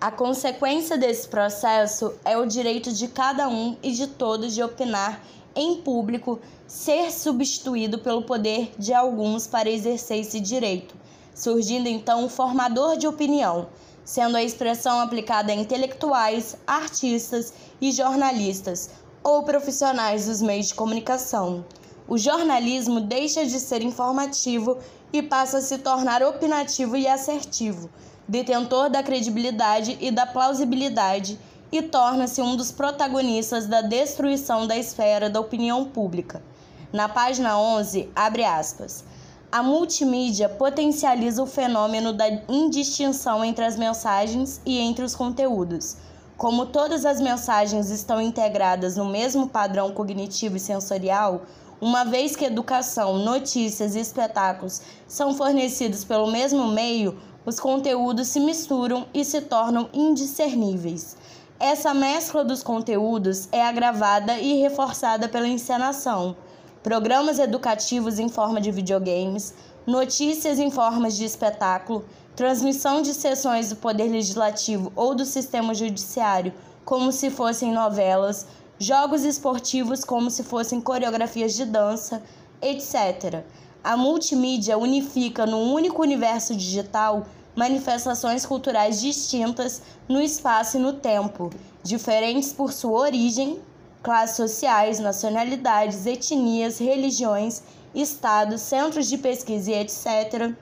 A 0.00 0.12
consequência 0.12 0.96
desse 0.96 1.26
processo 1.26 2.14
é 2.24 2.38
o 2.38 2.46
direito 2.46 2.92
de 2.92 3.08
cada 3.08 3.48
um 3.48 3.76
e 3.82 3.90
de 3.90 4.06
todos 4.06 4.54
de 4.54 4.62
opinar 4.62 5.20
em 5.56 5.82
público 5.82 6.38
ser 6.64 7.10
substituído 7.10 7.98
pelo 7.98 8.22
poder 8.22 8.70
de 8.78 8.94
alguns 8.94 9.48
para 9.48 9.68
exercer 9.68 10.20
esse 10.20 10.38
direito, 10.38 10.94
surgindo 11.34 11.88
então 11.88 12.24
o 12.24 12.28
formador 12.28 12.96
de 12.96 13.08
opinião, 13.08 13.66
sendo 14.08 14.38
a 14.38 14.42
expressão 14.42 15.00
aplicada 15.00 15.52
a 15.52 15.54
intelectuais, 15.54 16.56
artistas 16.66 17.52
e 17.78 17.92
jornalistas 17.92 18.88
ou 19.22 19.42
profissionais 19.42 20.24
dos 20.24 20.40
meios 20.40 20.68
de 20.68 20.74
comunicação. 20.74 21.62
O 22.08 22.16
jornalismo 22.16 23.02
deixa 23.02 23.44
de 23.44 23.60
ser 23.60 23.82
informativo 23.82 24.78
e 25.12 25.22
passa 25.22 25.58
a 25.58 25.60
se 25.60 25.76
tornar 25.76 26.22
opinativo 26.22 26.96
e 26.96 27.06
assertivo, 27.06 27.90
detentor 28.26 28.88
da 28.88 29.02
credibilidade 29.02 29.98
e 30.00 30.10
da 30.10 30.24
plausibilidade 30.24 31.38
e 31.70 31.82
torna-se 31.82 32.40
um 32.40 32.56
dos 32.56 32.72
protagonistas 32.72 33.66
da 33.66 33.82
destruição 33.82 34.66
da 34.66 34.78
esfera 34.78 35.28
da 35.28 35.38
opinião 35.38 35.84
pública. 35.84 36.42
Na 36.90 37.10
página 37.10 37.58
11, 37.58 38.08
abre 38.16 38.42
aspas. 38.42 39.04
A 39.50 39.62
multimídia 39.62 40.46
potencializa 40.46 41.42
o 41.42 41.46
fenômeno 41.46 42.12
da 42.12 42.28
indistinção 42.50 43.42
entre 43.42 43.64
as 43.64 43.78
mensagens 43.78 44.60
e 44.66 44.78
entre 44.78 45.02
os 45.02 45.14
conteúdos. 45.14 45.96
Como 46.36 46.66
todas 46.66 47.06
as 47.06 47.18
mensagens 47.18 47.88
estão 47.88 48.20
integradas 48.20 48.98
no 48.98 49.06
mesmo 49.06 49.48
padrão 49.48 49.90
cognitivo 49.90 50.58
e 50.58 50.60
sensorial, 50.60 51.46
uma 51.80 52.04
vez 52.04 52.36
que 52.36 52.44
educação, 52.44 53.16
notícias 53.16 53.94
e 53.96 54.00
espetáculos 54.00 54.82
são 55.06 55.32
fornecidos 55.32 56.04
pelo 56.04 56.30
mesmo 56.30 56.66
meio, 56.66 57.18
os 57.46 57.58
conteúdos 57.58 58.28
se 58.28 58.40
misturam 58.40 59.06
e 59.14 59.24
se 59.24 59.40
tornam 59.40 59.88
indiscerníveis. 59.94 61.16
Essa 61.58 61.94
mescla 61.94 62.44
dos 62.44 62.62
conteúdos 62.62 63.48
é 63.50 63.62
agravada 63.62 64.38
e 64.38 64.60
reforçada 64.60 65.26
pela 65.26 65.48
encenação 65.48 66.36
programas 66.82 67.38
educativos 67.38 68.18
em 68.18 68.28
forma 68.28 68.60
de 68.60 68.70
videogames, 68.70 69.54
notícias 69.86 70.58
em 70.58 70.70
formas 70.70 71.16
de 71.16 71.24
espetáculo, 71.24 72.04
transmissão 72.36 73.02
de 73.02 73.12
sessões 73.12 73.70
do 73.70 73.76
Poder 73.76 74.08
Legislativo 74.10 74.92
ou 74.94 75.14
do 75.14 75.24
Sistema 75.24 75.74
Judiciário 75.74 76.52
como 76.84 77.12
se 77.12 77.30
fossem 77.30 77.72
novelas, 77.72 78.46
jogos 78.78 79.24
esportivos 79.24 80.04
como 80.04 80.30
se 80.30 80.42
fossem 80.42 80.80
coreografias 80.80 81.54
de 81.54 81.64
dança, 81.64 82.22
etc. 82.62 83.44
A 83.84 83.96
multimídia 83.96 84.78
unifica 84.78 85.44
num 85.44 85.72
único 85.72 86.00
universo 86.00 86.54
digital 86.54 87.26
manifestações 87.54 88.46
culturais 88.46 89.00
distintas 89.00 89.82
no 90.08 90.22
espaço 90.22 90.76
e 90.76 90.80
no 90.80 90.92
tempo, 90.92 91.50
diferentes 91.82 92.52
por 92.52 92.72
sua 92.72 93.00
origem, 93.00 93.58
classes 94.02 94.36
sociais, 94.36 94.98
nacionalidades, 94.98 96.06
etnias, 96.06 96.78
religiões, 96.78 97.62
estados, 97.94 98.60
centros 98.60 99.08
de 99.08 99.18
pesquisa 99.18 99.70
e 99.70 99.74
etc., 99.74 100.52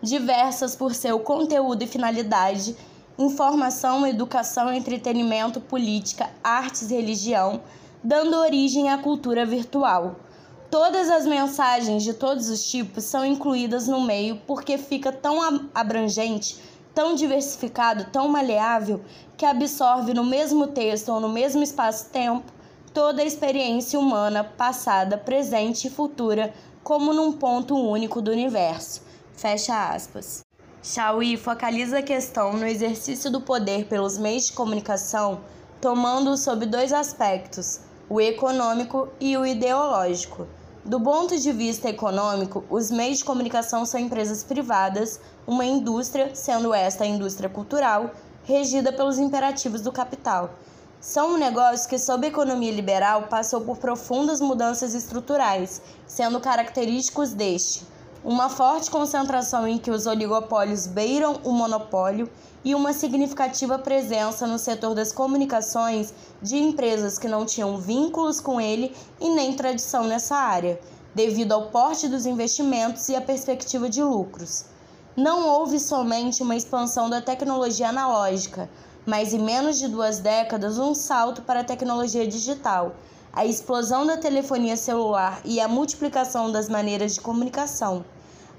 diversas 0.00 0.76
por 0.76 0.94
seu 0.94 1.18
conteúdo 1.18 1.82
e 1.82 1.86
finalidade, 1.86 2.76
informação, 3.18 4.06
educação, 4.06 4.72
entretenimento, 4.72 5.60
política, 5.60 6.30
artes 6.42 6.90
e 6.90 6.94
religião, 6.94 7.60
dando 8.02 8.36
origem 8.36 8.90
à 8.90 8.98
cultura 8.98 9.44
virtual. 9.44 10.16
Todas 10.70 11.10
as 11.10 11.26
mensagens 11.26 12.02
de 12.02 12.12
todos 12.12 12.48
os 12.48 12.70
tipos 12.70 13.04
são 13.04 13.24
incluídas 13.24 13.88
no 13.88 14.02
meio 14.02 14.40
porque 14.46 14.78
fica 14.78 15.10
tão 15.10 15.40
abrangente 15.74 16.58
tão 16.98 17.14
diversificado, 17.14 18.06
tão 18.06 18.26
maleável, 18.28 19.00
que 19.36 19.46
absorve 19.46 20.12
no 20.12 20.24
mesmo 20.24 20.66
texto 20.66 21.10
ou 21.10 21.20
no 21.20 21.28
mesmo 21.28 21.62
espaço-tempo 21.62 22.52
toda 22.92 23.22
a 23.22 23.24
experiência 23.24 23.96
humana, 23.96 24.42
passada, 24.42 25.16
presente 25.16 25.86
e 25.86 25.90
futura, 25.90 26.52
como 26.82 27.14
num 27.14 27.30
ponto 27.30 27.76
único 27.76 28.20
do 28.20 28.32
universo. 28.32 29.00
Fecha 29.32 29.90
aspas. 29.90 30.44
Chauí 30.82 31.36
focaliza 31.36 32.00
a 32.00 32.02
questão 32.02 32.54
no 32.54 32.66
exercício 32.66 33.30
do 33.30 33.42
poder 33.42 33.84
pelos 33.84 34.18
meios 34.18 34.46
de 34.46 34.54
comunicação, 34.54 35.42
tomando-o 35.80 36.36
sob 36.36 36.66
dois 36.66 36.92
aspectos, 36.92 37.78
o 38.10 38.20
econômico 38.20 39.08
e 39.20 39.36
o 39.36 39.46
ideológico. 39.46 40.48
Do 40.88 40.98
ponto 40.98 41.38
de 41.38 41.52
vista 41.52 41.90
econômico, 41.90 42.64
os 42.70 42.90
meios 42.90 43.18
de 43.18 43.24
comunicação 43.26 43.84
são 43.84 44.00
empresas 44.00 44.42
privadas, 44.42 45.20
uma 45.46 45.62
indústria, 45.62 46.34
sendo 46.34 46.72
esta 46.72 47.04
a 47.04 47.06
indústria 47.06 47.46
cultural, 47.46 48.10
regida 48.44 48.90
pelos 48.90 49.18
imperativos 49.18 49.82
do 49.82 49.92
capital. 49.92 50.48
São 50.98 51.34
um 51.34 51.36
negócio 51.36 51.86
que, 51.90 51.98
sob 51.98 52.24
a 52.24 52.30
economia 52.30 52.72
liberal, 52.72 53.24
passou 53.24 53.60
por 53.60 53.76
profundas 53.76 54.40
mudanças 54.40 54.94
estruturais, 54.94 55.82
sendo 56.06 56.40
característicos 56.40 57.34
deste 57.34 57.84
uma 58.24 58.48
forte 58.48 58.90
concentração 58.90 59.66
em 59.66 59.78
que 59.78 59.90
os 59.90 60.06
oligopólios 60.06 60.86
beiram 60.86 61.40
o 61.44 61.52
monopólio 61.52 62.28
e 62.68 62.74
uma 62.74 62.92
significativa 62.92 63.78
presença 63.78 64.46
no 64.46 64.58
setor 64.58 64.94
das 64.94 65.10
comunicações 65.10 66.12
de 66.42 66.58
empresas 66.58 67.18
que 67.18 67.26
não 67.26 67.46
tinham 67.46 67.78
vínculos 67.78 68.40
com 68.40 68.60
ele 68.60 68.94
e 69.18 69.30
nem 69.30 69.54
tradição 69.54 70.04
nessa 70.04 70.36
área, 70.36 70.78
devido 71.14 71.52
ao 71.52 71.70
porte 71.70 72.06
dos 72.08 72.26
investimentos 72.26 73.08
e 73.08 73.16
à 73.16 73.22
perspectiva 73.22 73.88
de 73.88 74.02
lucros. 74.02 74.66
Não 75.16 75.48
houve 75.48 75.80
somente 75.80 76.42
uma 76.42 76.56
expansão 76.56 77.08
da 77.08 77.22
tecnologia 77.22 77.88
analógica, 77.88 78.68
mas 79.06 79.32
em 79.32 79.38
menos 79.38 79.78
de 79.78 79.88
duas 79.88 80.18
décadas 80.18 80.76
um 80.76 80.94
salto 80.94 81.40
para 81.40 81.60
a 81.60 81.64
tecnologia 81.64 82.28
digital 82.28 82.94
a 83.32 83.46
explosão 83.46 84.04
da 84.04 84.18
telefonia 84.18 84.76
celular 84.76 85.40
e 85.42 85.58
a 85.58 85.68
multiplicação 85.68 86.52
das 86.52 86.68
maneiras 86.68 87.14
de 87.14 87.20
comunicação. 87.22 88.04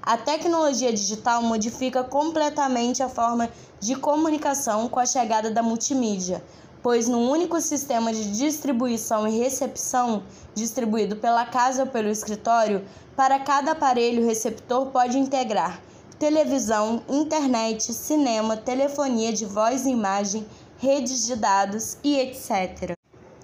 A 0.02 0.16
tecnologia 0.16 0.92
digital 0.92 1.42
modifica 1.42 2.02
completamente 2.02 3.02
a 3.02 3.08
forma 3.08 3.50
de 3.78 3.94
comunicação 3.94 4.88
com 4.88 4.98
a 4.98 5.04
chegada 5.04 5.50
da 5.50 5.62
multimídia, 5.62 6.42
pois 6.82 7.06
num 7.06 7.30
único 7.30 7.60
sistema 7.60 8.12
de 8.12 8.32
distribuição 8.32 9.28
e 9.28 9.38
recepção, 9.38 10.22
distribuído 10.54 11.16
pela 11.16 11.44
casa 11.44 11.82
ou 11.82 11.88
pelo 11.88 12.08
escritório, 12.08 12.84
para 13.14 13.38
cada 13.40 13.72
aparelho 13.72 14.24
receptor 14.24 14.86
pode 14.86 15.18
integrar 15.18 15.80
televisão, 16.18 17.02
internet, 17.08 17.94
cinema, 17.94 18.54
telefonia 18.54 19.32
de 19.32 19.46
voz 19.46 19.86
e 19.86 19.90
imagem, 19.90 20.46
redes 20.78 21.26
de 21.26 21.34
dados 21.34 21.96
e 22.04 22.18
etc. 22.18 22.99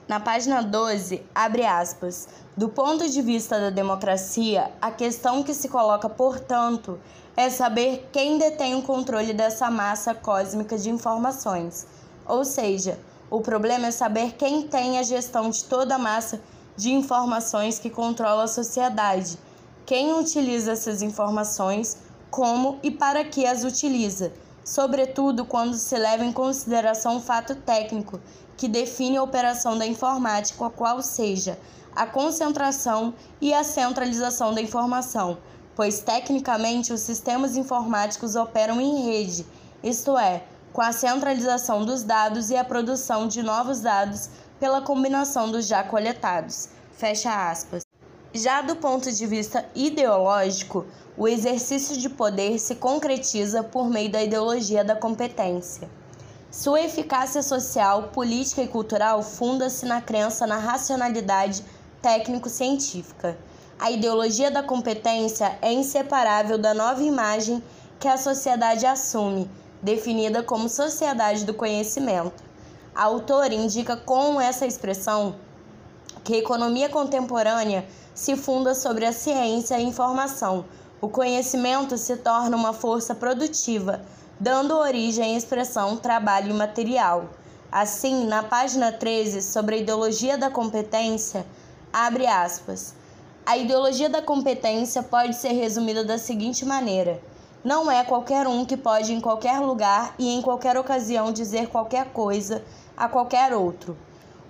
Na 0.08 0.20
página 0.20 0.62
12, 0.62 1.20
abre 1.34 1.66
aspas. 1.66 2.28
Do 2.56 2.68
ponto 2.68 3.10
de 3.10 3.20
vista 3.20 3.58
da 3.58 3.70
democracia, 3.70 4.70
a 4.80 4.88
questão 4.92 5.42
que 5.42 5.52
se 5.52 5.68
coloca, 5.68 6.08
portanto, 6.08 7.00
é 7.36 7.50
saber 7.50 8.08
quem 8.12 8.38
detém 8.38 8.76
o 8.76 8.82
controle 8.82 9.32
dessa 9.32 9.68
massa 9.68 10.14
cósmica 10.14 10.78
de 10.78 10.90
informações. 10.90 11.88
Ou 12.24 12.44
seja, 12.44 13.00
o 13.28 13.40
problema 13.40 13.88
é 13.88 13.90
saber 13.90 14.34
quem 14.34 14.68
tem 14.68 14.96
a 14.96 15.02
gestão 15.02 15.50
de 15.50 15.64
toda 15.64 15.96
a 15.96 15.98
massa 15.98 16.40
de 16.76 16.92
informações 16.92 17.80
que 17.80 17.90
controla 17.90 18.44
a 18.44 18.48
sociedade, 18.48 19.36
quem 19.84 20.12
utiliza 20.12 20.70
essas 20.70 21.02
informações, 21.02 21.96
como 22.30 22.78
e 22.80 22.92
para 22.92 23.24
que 23.24 23.44
as 23.44 23.64
utiliza, 23.64 24.32
sobretudo 24.64 25.44
quando 25.44 25.74
se 25.74 25.96
leva 25.96 26.24
em 26.24 26.32
consideração 26.32 27.16
o 27.16 27.20
fato 27.20 27.56
técnico 27.56 28.20
que 28.56 28.68
define 28.68 29.16
a 29.16 29.22
operação 29.22 29.76
da 29.76 29.86
informática, 29.86 30.70
qual 30.70 31.02
seja 31.02 31.58
a 31.94 32.06
concentração 32.06 33.14
e 33.40 33.54
a 33.54 33.64
centralização 33.64 34.52
da 34.52 34.60
informação, 34.60 35.38
pois 35.74 36.00
tecnicamente 36.00 36.92
os 36.92 37.00
sistemas 37.00 37.56
informáticos 37.56 38.36
operam 38.36 38.80
em 38.80 39.04
rede, 39.04 39.46
isto 39.82 40.16
é, 40.18 40.44
com 40.72 40.82
a 40.82 40.92
centralização 40.92 41.86
dos 41.86 42.02
dados 42.02 42.50
e 42.50 42.56
a 42.56 42.64
produção 42.64 43.26
de 43.26 43.42
novos 43.42 43.80
dados 43.80 44.28
pela 44.60 44.82
combinação 44.82 45.50
dos 45.50 45.66
já 45.66 45.82
coletados. 45.82 46.68
Fecha 46.92 47.50
aspas. 47.50 47.82
Já 48.32 48.60
do 48.60 48.76
ponto 48.76 49.10
de 49.10 49.26
vista 49.26 49.64
ideológico, 49.74 50.84
o 51.16 51.26
exercício 51.26 51.96
de 51.96 52.10
poder 52.10 52.58
se 52.58 52.74
concretiza 52.74 53.62
por 53.62 53.88
meio 53.88 54.10
da 54.10 54.22
ideologia 54.22 54.84
da 54.84 54.94
competência. 54.94 55.88
Sua 56.50 56.80
eficácia 56.80 57.42
social, 57.42 58.04
política 58.14 58.62
e 58.62 58.68
cultural 58.68 59.22
funda-se 59.22 59.84
na 59.84 60.00
crença 60.00 60.46
na 60.46 60.56
racionalidade 60.56 61.64
técnico-científica. 62.00 63.36
A 63.78 63.90
ideologia 63.90 64.50
da 64.50 64.62
competência 64.62 65.58
é 65.60 65.72
inseparável 65.72 66.56
da 66.56 66.72
nova 66.72 67.02
imagem 67.02 67.62
que 67.98 68.08
a 68.08 68.16
sociedade 68.16 68.86
assume, 68.86 69.50
definida 69.82 70.42
como 70.42 70.68
sociedade 70.68 71.44
do 71.44 71.52
conhecimento. 71.52 72.42
A 72.94 73.04
autora 73.04 73.52
indica 73.52 73.96
com 73.96 74.40
essa 74.40 74.64
expressão 74.64 75.34
que 76.24 76.34
a 76.34 76.38
economia 76.38 76.88
contemporânea 76.88 77.86
se 78.14 78.36
funda 78.36 78.74
sobre 78.74 79.04
a 79.04 79.12
ciência 79.12 79.78
e 79.78 79.84
informação. 79.84 80.64
O 81.00 81.08
conhecimento 81.08 81.98
se 81.98 82.16
torna 82.16 82.56
uma 82.56 82.72
força 82.72 83.14
produtiva 83.14 84.00
dando 84.38 84.76
origem 84.76 85.34
à 85.34 85.36
expressão 85.36 85.96
trabalho 85.96 86.54
material. 86.54 87.30
Assim, 87.72 88.26
na 88.26 88.42
página 88.42 88.92
13, 88.92 89.42
sobre 89.42 89.76
a 89.76 89.78
ideologia 89.78 90.36
da 90.36 90.50
competência, 90.50 91.46
abre 91.92 92.26
aspas. 92.26 92.94
A 93.44 93.56
ideologia 93.56 94.08
da 94.08 94.20
competência 94.20 95.02
pode 95.02 95.36
ser 95.36 95.52
resumida 95.52 96.04
da 96.04 96.18
seguinte 96.18 96.64
maneira: 96.64 97.20
não 97.64 97.90
é 97.90 98.04
qualquer 98.04 98.46
um 98.46 98.64
que 98.64 98.76
pode 98.76 99.12
em 99.12 99.20
qualquer 99.20 99.58
lugar 99.60 100.14
e 100.18 100.28
em 100.28 100.42
qualquer 100.42 100.76
ocasião 100.76 101.32
dizer 101.32 101.68
qualquer 101.68 102.12
coisa 102.12 102.62
a 102.96 103.08
qualquer 103.08 103.54
outro. 103.54 103.96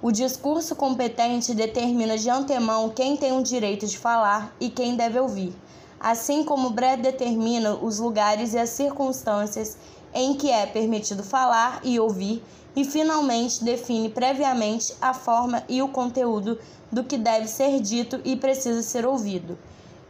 O 0.03 0.11
discurso 0.11 0.77
competente 0.77 1.55
determina 1.55 2.19
de 2.19 2.29
antemão 2.29 2.91
quem 2.91 3.17
tem 3.17 3.33
o 3.33 3.43
direito 3.43 3.87
de 3.87 3.97
falar 3.97 4.55
e 4.61 4.69
quem 4.69 4.95
deve 4.95 5.19
ouvir 5.19 5.55
assim 6.01 6.45
como 6.45 6.71
Brett 6.71 7.03
determina 7.03 7.75
os 7.75 7.99
lugares 7.99 8.55
e 8.55 8.59
as 8.59 8.71
circunstâncias 8.71 9.77
em 10.15 10.35
que 10.35 10.51
é 10.51 10.67
permitido 10.67 11.23
falar 11.23 11.81
e 11.83 12.01
ouvir, 12.01 12.43
e 12.75 12.85
finalmente 12.85 13.65
define 13.65 14.09
previamente 14.11 14.95
a 15.01 15.15
forma 15.15 15.63
e 15.69 15.81
o 15.81 15.89
conteúdo 15.89 16.59
do 16.93 17.03
que 17.03 17.17
deve 17.17 17.49
ser 17.49 17.81
dito 17.81 18.21
e 18.25 18.37
precisa 18.37 18.83
ser 18.83 19.07
ouvido. 19.07 19.59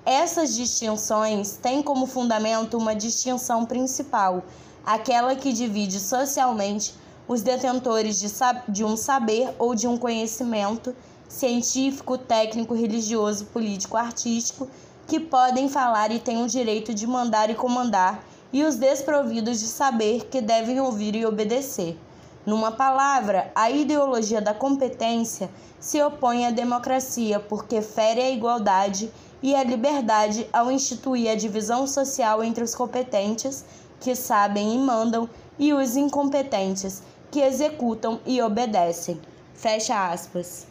Essas 0.04 0.54
distinções 0.54 1.56
têm 1.56 1.82
como 1.82 2.06
fundamento 2.06 2.76
uma 2.76 2.94
distinção 2.94 3.64
principal, 3.64 4.44
aquela 4.84 5.34
que 5.34 5.52
divide 5.52 5.98
socialmente 5.98 6.94
os 7.28 7.42
detentores 7.42 8.20
de, 8.20 8.28
de 8.68 8.84
um 8.84 8.96
saber 8.96 9.52
ou 9.58 9.74
de 9.74 9.88
um 9.88 9.96
conhecimento 9.96 10.94
científico, 11.28 12.16
técnico, 12.16 12.74
religioso, 12.74 13.46
político, 13.46 13.96
artístico 13.96 14.68
que 15.06 15.20
podem 15.20 15.68
falar 15.68 16.10
e 16.10 16.18
têm 16.18 16.42
o 16.42 16.48
direito 16.48 16.92
de 16.92 17.06
mandar 17.06 17.48
e 17.50 17.54
comandar, 17.54 18.24
e 18.52 18.64
os 18.64 18.76
desprovidos 18.76 19.60
de 19.60 19.66
saber 19.66 20.26
que 20.26 20.40
devem 20.40 20.80
ouvir 20.80 21.14
e 21.14 21.26
obedecer. 21.26 21.98
Numa 22.44 22.70
palavra, 22.72 23.50
a 23.54 23.70
ideologia 23.70 24.40
da 24.40 24.54
competência 24.54 25.50
se 25.80 26.00
opõe 26.02 26.46
à 26.46 26.50
democracia 26.50 27.40
porque 27.40 27.82
fere 27.82 28.20
a 28.20 28.30
igualdade 28.30 29.10
e 29.42 29.54
a 29.54 29.64
liberdade 29.64 30.48
ao 30.52 30.70
instituir 30.70 31.30
a 31.30 31.34
divisão 31.34 31.86
social 31.86 32.42
entre 32.42 32.62
os 32.62 32.74
competentes, 32.74 33.64
que 34.00 34.14
sabem 34.14 34.74
e 34.74 34.78
mandam, 34.78 35.28
e 35.58 35.72
os 35.72 35.96
incompetentes, 35.96 37.02
que 37.30 37.40
executam 37.40 38.20
e 38.24 38.40
obedecem. 38.40 39.20
Fecha 39.54 40.10
aspas. 40.10 40.66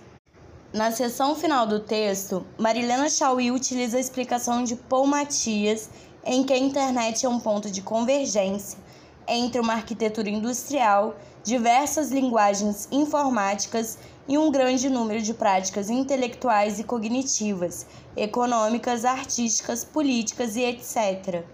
Na 0.75 0.91
seção 0.91 1.35
final 1.35 1.65
do 1.65 1.79
texto, 1.79 2.45
Marilena 2.57 3.07
Chauí 3.07 3.49
utiliza 3.49 3.95
a 3.95 3.99
explicação 4.01 4.61
de 4.61 4.75
Paul 4.75 5.07
Matias 5.07 5.89
em 6.25 6.43
que 6.43 6.51
a 6.51 6.57
internet 6.57 7.25
é 7.25 7.29
um 7.29 7.39
ponto 7.39 7.71
de 7.71 7.81
convergência 7.81 8.77
entre 9.25 9.61
uma 9.61 9.71
arquitetura 9.71 10.29
industrial, 10.29 11.15
diversas 11.45 12.11
linguagens 12.11 12.89
informáticas 12.91 13.97
e 14.27 14.37
um 14.37 14.51
grande 14.51 14.89
número 14.89 15.21
de 15.21 15.33
práticas 15.33 15.89
intelectuais 15.89 16.77
e 16.77 16.83
cognitivas, 16.83 17.85
econômicas, 18.17 19.05
artísticas, 19.05 19.85
políticas 19.85 20.57
e 20.57 20.63
etc. 20.63 21.45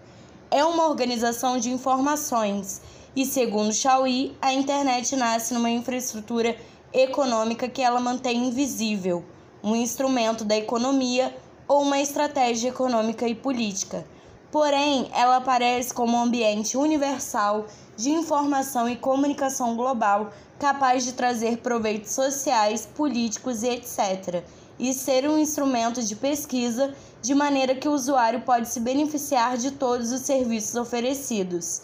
É 0.49 0.65
uma 0.65 0.87
organização 0.87 1.59
de 1.59 1.69
informações 1.69 2.81
e, 3.15 3.23
segundo 3.23 3.71
Chauí, 3.71 4.35
a 4.41 4.51
internet 4.51 5.15
nasce 5.15 5.53
numa 5.53 5.69
infraestrutura 5.69 6.57
econômica 6.93 7.69
que 7.69 7.81
ela 7.81 7.99
mantém 7.99 8.47
invisível, 8.47 9.23
um 9.63 9.75
instrumento 9.75 10.43
da 10.43 10.57
economia 10.57 11.35
ou 11.67 11.83
uma 11.83 11.99
estratégia 11.99 12.69
econômica 12.69 13.27
e 13.27 13.35
política. 13.35 14.05
Porém, 14.51 15.09
ela 15.13 15.37
aparece 15.37 15.93
como 15.93 16.17
um 16.17 16.23
ambiente 16.23 16.75
universal 16.75 17.65
de 17.95 18.09
informação 18.09 18.89
e 18.89 18.97
comunicação 18.97 19.75
global 19.75 20.31
capaz 20.59 21.05
de 21.05 21.13
trazer 21.13 21.57
proveitos 21.57 22.11
sociais, 22.11 22.85
políticos 22.85 23.63
e 23.63 23.69
etc., 23.69 24.43
e 24.77 24.93
ser 24.93 25.29
um 25.29 25.37
instrumento 25.37 26.01
de 26.01 26.15
pesquisa, 26.15 26.93
de 27.21 27.35
maneira 27.35 27.75
que 27.75 27.87
o 27.87 27.93
usuário 27.93 28.41
pode 28.41 28.67
se 28.67 28.79
beneficiar 28.79 29.55
de 29.55 29.71
todos 29.71 30.11
os 30.11 30.21
serviços 30.21 30.75
oferecidos. 30.75 31.83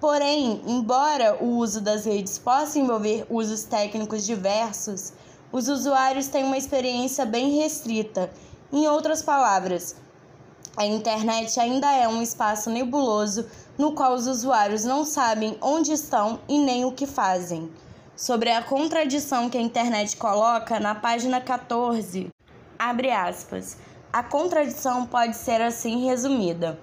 Porém, 0.00 0.60
embora 0.66 1.42
o 1.42 1.56
uso 1.56 1.80
das 1.80 2.04
redes 2.04 2.36
possa 2.36 2.78
envolver 2.78 3.26
usos 3.30 3.62
técnicos 3.62 4.26
diversos, 4.26 5.14
os 5.50 5.68
usuários 5.68 6.26
têm 6.28 6.44
uma 6.44 6.58
experiência 6.58 7.24
bem 7.24 7.56
restrita. 7.56 8.30
Em 8.70 8.86
outras 8.88 9.22
palavras, 9.22 9.96
a 10.76 10.84
internet 10.84 11.58
ainda 11.58 11.90
é 11.90 12.06
um 12.06 12.20
espaço 12.20 12.68
nebuloso 12.68 13.46
no 13.78 13.92
qual 13.92 14.12
os 14.12 14.26
usuários 14.26 14.84
não 14.84 15.02
sabem 15.02 15.56
onde 15.62 15.92
estão 15.92 16.40
e 16.46 16.58
nem 16.58 16.84
o 16.84 16.92
que 16.92 17.06
fazem. 17.06 17.70
Sobre 18.14 18.50
a 18.50 18.62
contradição 18.62 19.48
que 19.48 19.56
a 19.56 19.62
internet 19.62 20.16
coloca 20.18 20.78
na 20.78 20.94
página 20.94 21.40
14, 21.40 22.28
abre 22.78 23.10
aspas. 23.10 23.78
A 24.12 24.22
contradição 24.22 25.06
pode 25.06 25.36
ser 25.36 25.62
assim 25.62 26.04
resumida. 26.04 26.78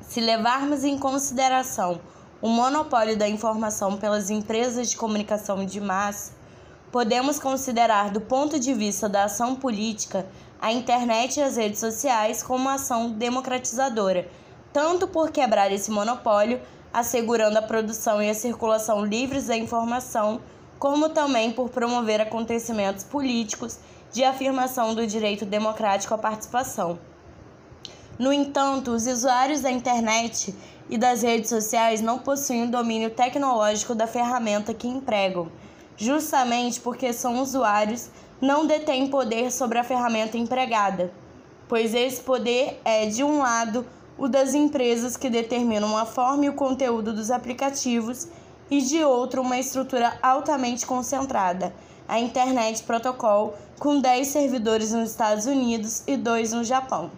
Se 0.00 0.20
levarmos 0.20 0.82
em 0.82 0.98
consideração 0.98 2.00
o 2.42 2.48
monopólio 2.48 3.16
da 3.16 3.26
informação 3.26 3.96
pelas 3.96 4.28
empresas 4.28 4.90
de 4.90 4.96
comunicação 4.98 5.64
de 5.64 5.80
massa, 5.80 6.32
podemos 6.90 7.38
considerar, 7.38 8.10
do 8.10 8.20
ponto 8.20 8.58
de 8.58 8.74
vista 8.74 9.08
da 9.08 9.24
ação 9.24 9.54
política, 9.54 10.26
a 10.60 10.70
internet 10.70 11.38
e 11.38 11.42
as 11.42 11.56
redes 11.56 11.80
sociais 11.80 12.42
como 12.42 12.68
ação 12.68 13.12
democratizadora 13.12 14.28
tanto 14.72 15.06
por 15.06 15.30
quebrar 15.30 15.70
esse 15.70 15.90
monopólio, 15.90 16.60
assegurando 16.92 17.58
a 17.58 17.62
produção 17.62 18.22
e 18.22 18.30
a 18.30 18.34
circulação 18.34 19.04
livres 19.04 19.46
da 19.46 19.56
informação, 19.56 20.40
como 20.78 21.10
também 21.10 21.52
por 21.52 21.68
promover 21.68 22.20
acontecimentos 22.20 23.04
políticos 23.04 23.78
de 24.10 24.24
afirmação 24.24 24.94
do 24.94 25.06
direito 25.06 25.44
democrático 25.44 26.14
à 26.14 26.18
participação. 26.18 26.98
No 28.18 28.32
entanto, 28.32 28.90
os 28.90 29.06
usuários 29.06 29.60
da 29.60 29.70
internet 29.70 30.54
e 30.88 30.98
das 30.98 31.22
redes 31.22 31.48
sociais 31.48 32.00
não 32.00 32.18
possuem 32.18 32.64
o 32.64 32.70
domínio 32.70 33.10
tecnológico 33.10 33.94
da 33.94 34.06
ferramenta 34.06 34.74
que 34.74 34.88
empregam, 34.88 35.50
justamente 35.96 36.80
porque 36.80 37.12
são 37.12 37.40
usuários, 37.40 38.10
não 38.40 38.66
detêm 38.66 39.08
poder 39.08 39.50
sobre 39.52 39.78
a 39.78 39.84
ferramenta 39.84 40.36
empregada, 40.36 41.12
pois 41.68 41.94
esse 41.94 42.20
poder 42.20 42.80
é, 42.84 43.06
de 43.06 43.22
um 43.22 43.38
lado, 43.38 43.86
o 44.18 44.28
das 44.28 44.54
empresas 44.54 45.16
que 45.16 45.30
determinam 45.30 45.96
a 45.96 46.04
forma 46.04 46.44
e 46.44 46.48
o 46.48 46.54
conteúdo 46.54 47.12
dos 47.12 47.30
aplicativos, 47.30 48.28
e 48.70 48.80
de 48.80 49.04
outro, 49.04 49.42
uma 49.42 49.58
estrutura 49.58 50.18
altamente 50.22 50.86
concentrada, 50.86 51.74
a 52.08 52.18
Internet 52.18 52.82
Protocol, 52.82 53.54
com 53.78 54.00
10 54.00 54.26
servidores 54.28 54.92
nos 54.92 55.10
Estados 55.10 55.46
Unidos 55.46 56.02
e 56.06 56.16
2 56.16 56.52
no 56.52 56.64
Japão, 56.64 57.10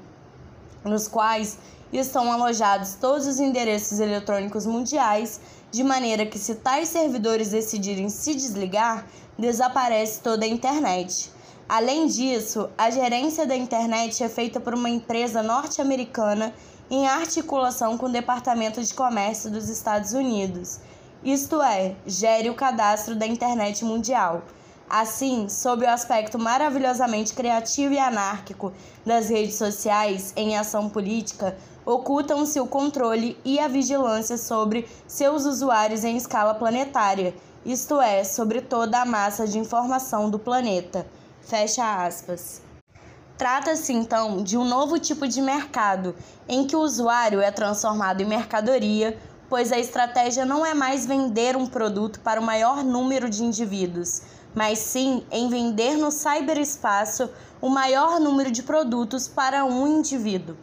nos 0.85 1.09
quais 1.09 1.59
estão 1.99 2.31
alojados 2.31 2.95
todos 2.95 3.27
os 3.27 3.41
endereços 3.41 4.01
eletrônicos 4.01 4.67
mundiais, 4.67 5.41
de 5.71 5.83
maneira 5.83 6.27
que, 6.27 6.39
se 6.39 6.57
tais 6.57 6.89
servidores 6.89 7.51
decidirem 7.51 8.09
se 8.09 8.35
desligar, 8.35 9.07
desaparece 9.39 10.21
toda 10.21 10.45
a 10.45 10.49
internet. 10.49 11.31
Além 11.69 12.07
disso, 12.07 12.69
a 12.77 12.91
gerência 12.91 13.47
da 13.47 13.57
internet 13.57 14.23
é 14.23 14.29
feita 14.29 14.61
por 14.61 14.75
uma 14.75 14.91
empresa 14.91 15.43
norte-americana 15.43 16.55
em 16.91 17.07
articulação 17.07 17.97
com 17.97 18.07
o 18.07 18.13
Departamento 18.13 18.83
de 18.83 18.93
Comércio 18.93 19.51
dos 19.51 19.69
Estados 19.69 20.13
Unidos, 20.13 20.81
isto 21.25 21.63
é, 21.63 21.97
gere 22.07 22.51
o 22.51 22.55
cadastro 22.55 23.17
da 23.17 23.27
internet 23.27 23.83
mundial. 23.83 24.43
Assim, 24.97 25.49
sob 25.49 25.85
o 25.85 25.91
aspecto 25.91 26.39
maravilhosamente 26.39 27.35
criativo 27.35 27.95
e 27.95 27.99
anárquico 27.99 28.73
das 29.05 29.29
redes 29.29 29.57
sociais 29.57 30.33
em 30.37 30.57
ação 30.57 30.89
política, 30.89 31.57
ocultam-se 31.85 32.61
o 32.61 32.67
controle 32.69 33.37
e 33.45 33.59
a 33.59 33.67
vigilância 33.67 34.39
sobre 34.39 34.89
seus 35.05 35.47
usuários 35.47 36.05
em 36.05 36.17
escala 36.17 36.55
planetária, 36.55 37.35
isto 37.67 38.01
é, 38.01 38.23
sobre 38.23 38.61
toda 38.61 39.03
a 39.03 39.05
massa 39.05 39.49
de 39.49 39.59
informação 39.59 40.31
do 40.31 40.39
planeta. 40.39 41.05
Fecha 41.41 42.07
aspas. 42.07 42.63
Trata-se 43.37 43.93
então 43.93 44.45
de 44.45 44.57
um 44.57 44.65
novo 44.65 44.97
tipo 45.01 45.27
de 45.27 45.43
mercado, 45.43 46.15
em 46.49 46.69
que 46.69 46.77
o 46.77 46.83
usuário 46.83 47.41
é 47.41 47.51
transformado 47.51 48.21
em 48.21 48.27
mercadoria, 48.27 49.19
pois 49.49 49.73
a 49.73 49.79
estratégia 49.79 50.47
não 50.47 50.65
é 50.65 50.73
mais 50.73 51.05
vender 51.05 51.57
um 51.57 51.67
produto 51.67 52.21
para 52.21 52.41
o 52.41 52.45
maior 52.45 52.85
número 52.85 53.29
de 53.29 53.43
indivíduos, 53.43 54.23
mas 54.55 54.79
sim 54.79 55.25
em 55.31 55.49
vender 55.49 55.97
no 55.97 56.11
cyberespaço 56.11 57.29
o 57.61 57.69
maior 57.69 58.21
número 58.21 58.51
de 58.51 58.63
produtos 58.63 59.27
para 59.27 59.65
um 59.65 59.87
indivíduo. 59.87 60.57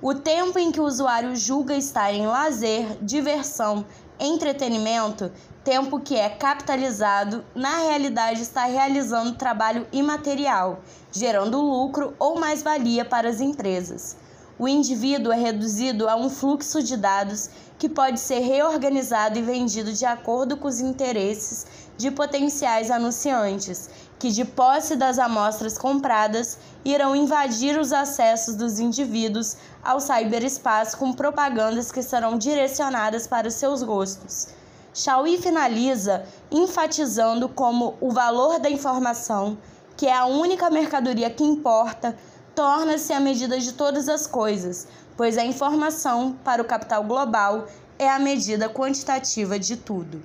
O 0.00 0.14
tempo 0.14 0.58
em 0.58 0.72
que 0.72 0.80
o 0.80 0.84
usuário 0.84 1.34
julga 1.36 1.74
estar 1.74 2.12
em 2.12 2.26
lazer, 2.26 2.98
diversão, 3.00 3.84
entretenimento, 4.18 5.30
tempo 5.64 6.00
que 6.00 6.16
é 6.16 6.28
capitalizado, 6.28 7.44
na 7.54 7.78
realidade 7.78 8.42
está 8.42 8.64
realizando 8.64 9.36
trabalho 9.36 9.86
imaterial, 9.92 10.80
gerando 11.10 11.60
lucro 11.60 12.14
ou 12.18 12.38
mais-valia 12.38 13.04
para 13.04 13.28
as 13.28 13.40
empresas. 13.40 14.16
O 14.58 14.68
indivíduo 14.68 15.32
é 15.32 15.36
reduzido 15.36 16.08
a 16.08 16.14
um 16.14 16.28
fluxo 16.28 16.82
de 16.82 16.96
dados 16.96 17.50
que 17.78 17.88
pode 17.88 18.20
ser 18.20 18.40
reorganizado 18.40 19.38
e 19.38 19.42
vendido 19.42 19.92
de 19.92 20.04
acordo 20.04 20.56
com 20.56 20.68
os 20.68 20.78
interesses 20.78 21.66
de 21.96 22.10
potenciais 22.10 22.90
anunciantes, 22.90 23.88
que, 24.18 24.30
de 24.30 24.44
posse 24.44 24.96
das 24.96 25.18
amostras 25.18 25.76
compradas, 25.76 26.58
irão 26.84 27.14
invadir 27.14 27.78
os 27.78 27.92
acessos 27.92 28.54
dos 28.54 28.78
indivíduos 28.78 29.56
ao 29.82 30.00
cyberespaço 30.00 30.96
com 30.96 31.12
propagandas 31.12 31.90
que 31.90 32.02
serão 32.02 32.38
direcionadas 32.38 33.26
para 33.26 33.50
seus 33.50 33.82
gostos. 33.82 34.48
Chauí 34.94 35.38
finaliza 35.38 36.24
enfatizando 36.50 37.48
como 37.48 37.94
o 38.00 38.10
valor 38.10 38.58
da 38.58 38.70
informação, 38.70 39.56
que 39.96 40.06
é 40.06 40.14
a 40.14 40.26
única 40.26 40.70
mercadoria 40.70 41.30
que 41.30 41.42
importa, 41.42 42.16
torna-se 42.54 43.12
a 43.12 43.20
medida 43.20 43.58
de 43.58 43.72
todas 43.72 44.08
as 44.08 44.26
coisas, 44.26 44.86
pois 45.16 45.38
a 45.38 45.44
informação, 45.44 46.36
para 46.44 46.60
o 46.60 46.64
capital 46.64 47.02
global, 47.04 47.66
é 47.98 48.08
a 48.08 48.18
medida 48.18 48.68
quantitativa 48.68 49.58
de 49.58 49.76
tudo. 49.76 50.22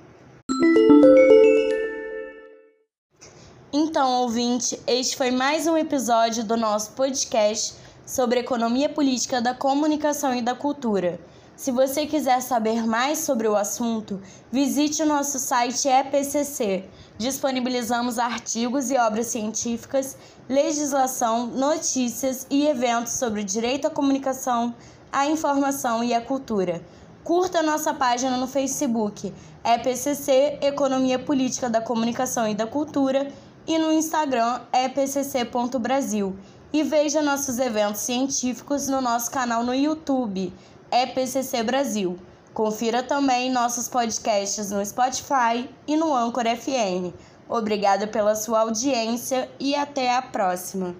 Então, 3.80 4.22
ouvinte, 4.22 4.76
este 4.88 5.16
foi 5.16 5.30
mais 5.30 5.68
um 5.68 5.76
episódio 5.76 6.42
do 6.42 6.56
nosso 6.56 6.90
podcast 6.94 7.76
sobre 8.04 8.40
economia 8.40 8.88
política 8.88 9.40
da 9.40 9.54
comunicação 9.54 10.34
e 10.34 10.42
da 10.42 10.52
cultura. 10.52 11.20
Se 11.54 11.70
você 11.70 12.04
quiser 12.04 12.42
saber 12.42 12.84
mais 12.84 13.20
sobre 13.20 13.46
o 13.46 13.54
assunto, 13.54 14.20
visite 14.50 15.00
o 15.04 15.06
nosso 15.06 15.38
site 15.38 15.86
EPCC. 15.86 16.86
Disponibilizamos 17.18 18.18
artigos 18.18 18.90
e 18.90 18.96
obras 18.96 19.28
científicas, 19.28 20.16
legislação, 20.48 21.46
notícias 21.46 22.48
e 22.50 22.66
eventos 22.66 23.12
sobre 23.12 23.44
direito 23.44 23.86
à 23.86 23.90
comunicação, 23.90 24.74
à 25.12 25.28
informação 25.28 26.02
e 26.02 26.12
à 26.12 26.20
cultura. 26.20 26.82
Curta 27.22 27.62
nossa 27.62 27.94
página 27.94 28.36
no 28.38 28.48
Facebook, 28.48 29.32
EPCC 29.62 30.58
Economia 30.62 31.18
Política 31.18 31.70
da 31.70 31.80
Comunicação 31.80 32.48
e 32.48 32.54
da 32.54 32.66
Cultura 32.66 33.30
e 33.68 33.78
no 33.78 33.92
Instagram 33.92 34.62
epcc.brasil. 34.72 36.34
E 36.72 36.82
veja 36.82 37.22
nossos 37.22 37.58
eventos 37.58 38.00
científicos 38.00 38.88
no 38.88 39.00
nosso 39.00 39.30
canal 39.30 39.62
no 39.62 39.74
YouTube, 39.74 40.52
EPCC 40.90 41.62
Brasil. 41.62 42.18
Confira 42.52 43.02
também 43.02 43.52
nossos 43.52 43.86
podcasts 43.88 44.70
no 44.70 44.84
Spotify 44.84 45.68
e 45.86 45.96
no 45.96 46.14
Anchor 46.14 46.44
FM. 46.44 47.14
Obrigada 47.48 48.06
pela 48.06 48.34
sua 48.34 48.60
audiência 48.60 49.48
e 49.60 49.74
até 49.74 50.14
a 50.14 50.22
próxima. 50.22 50.96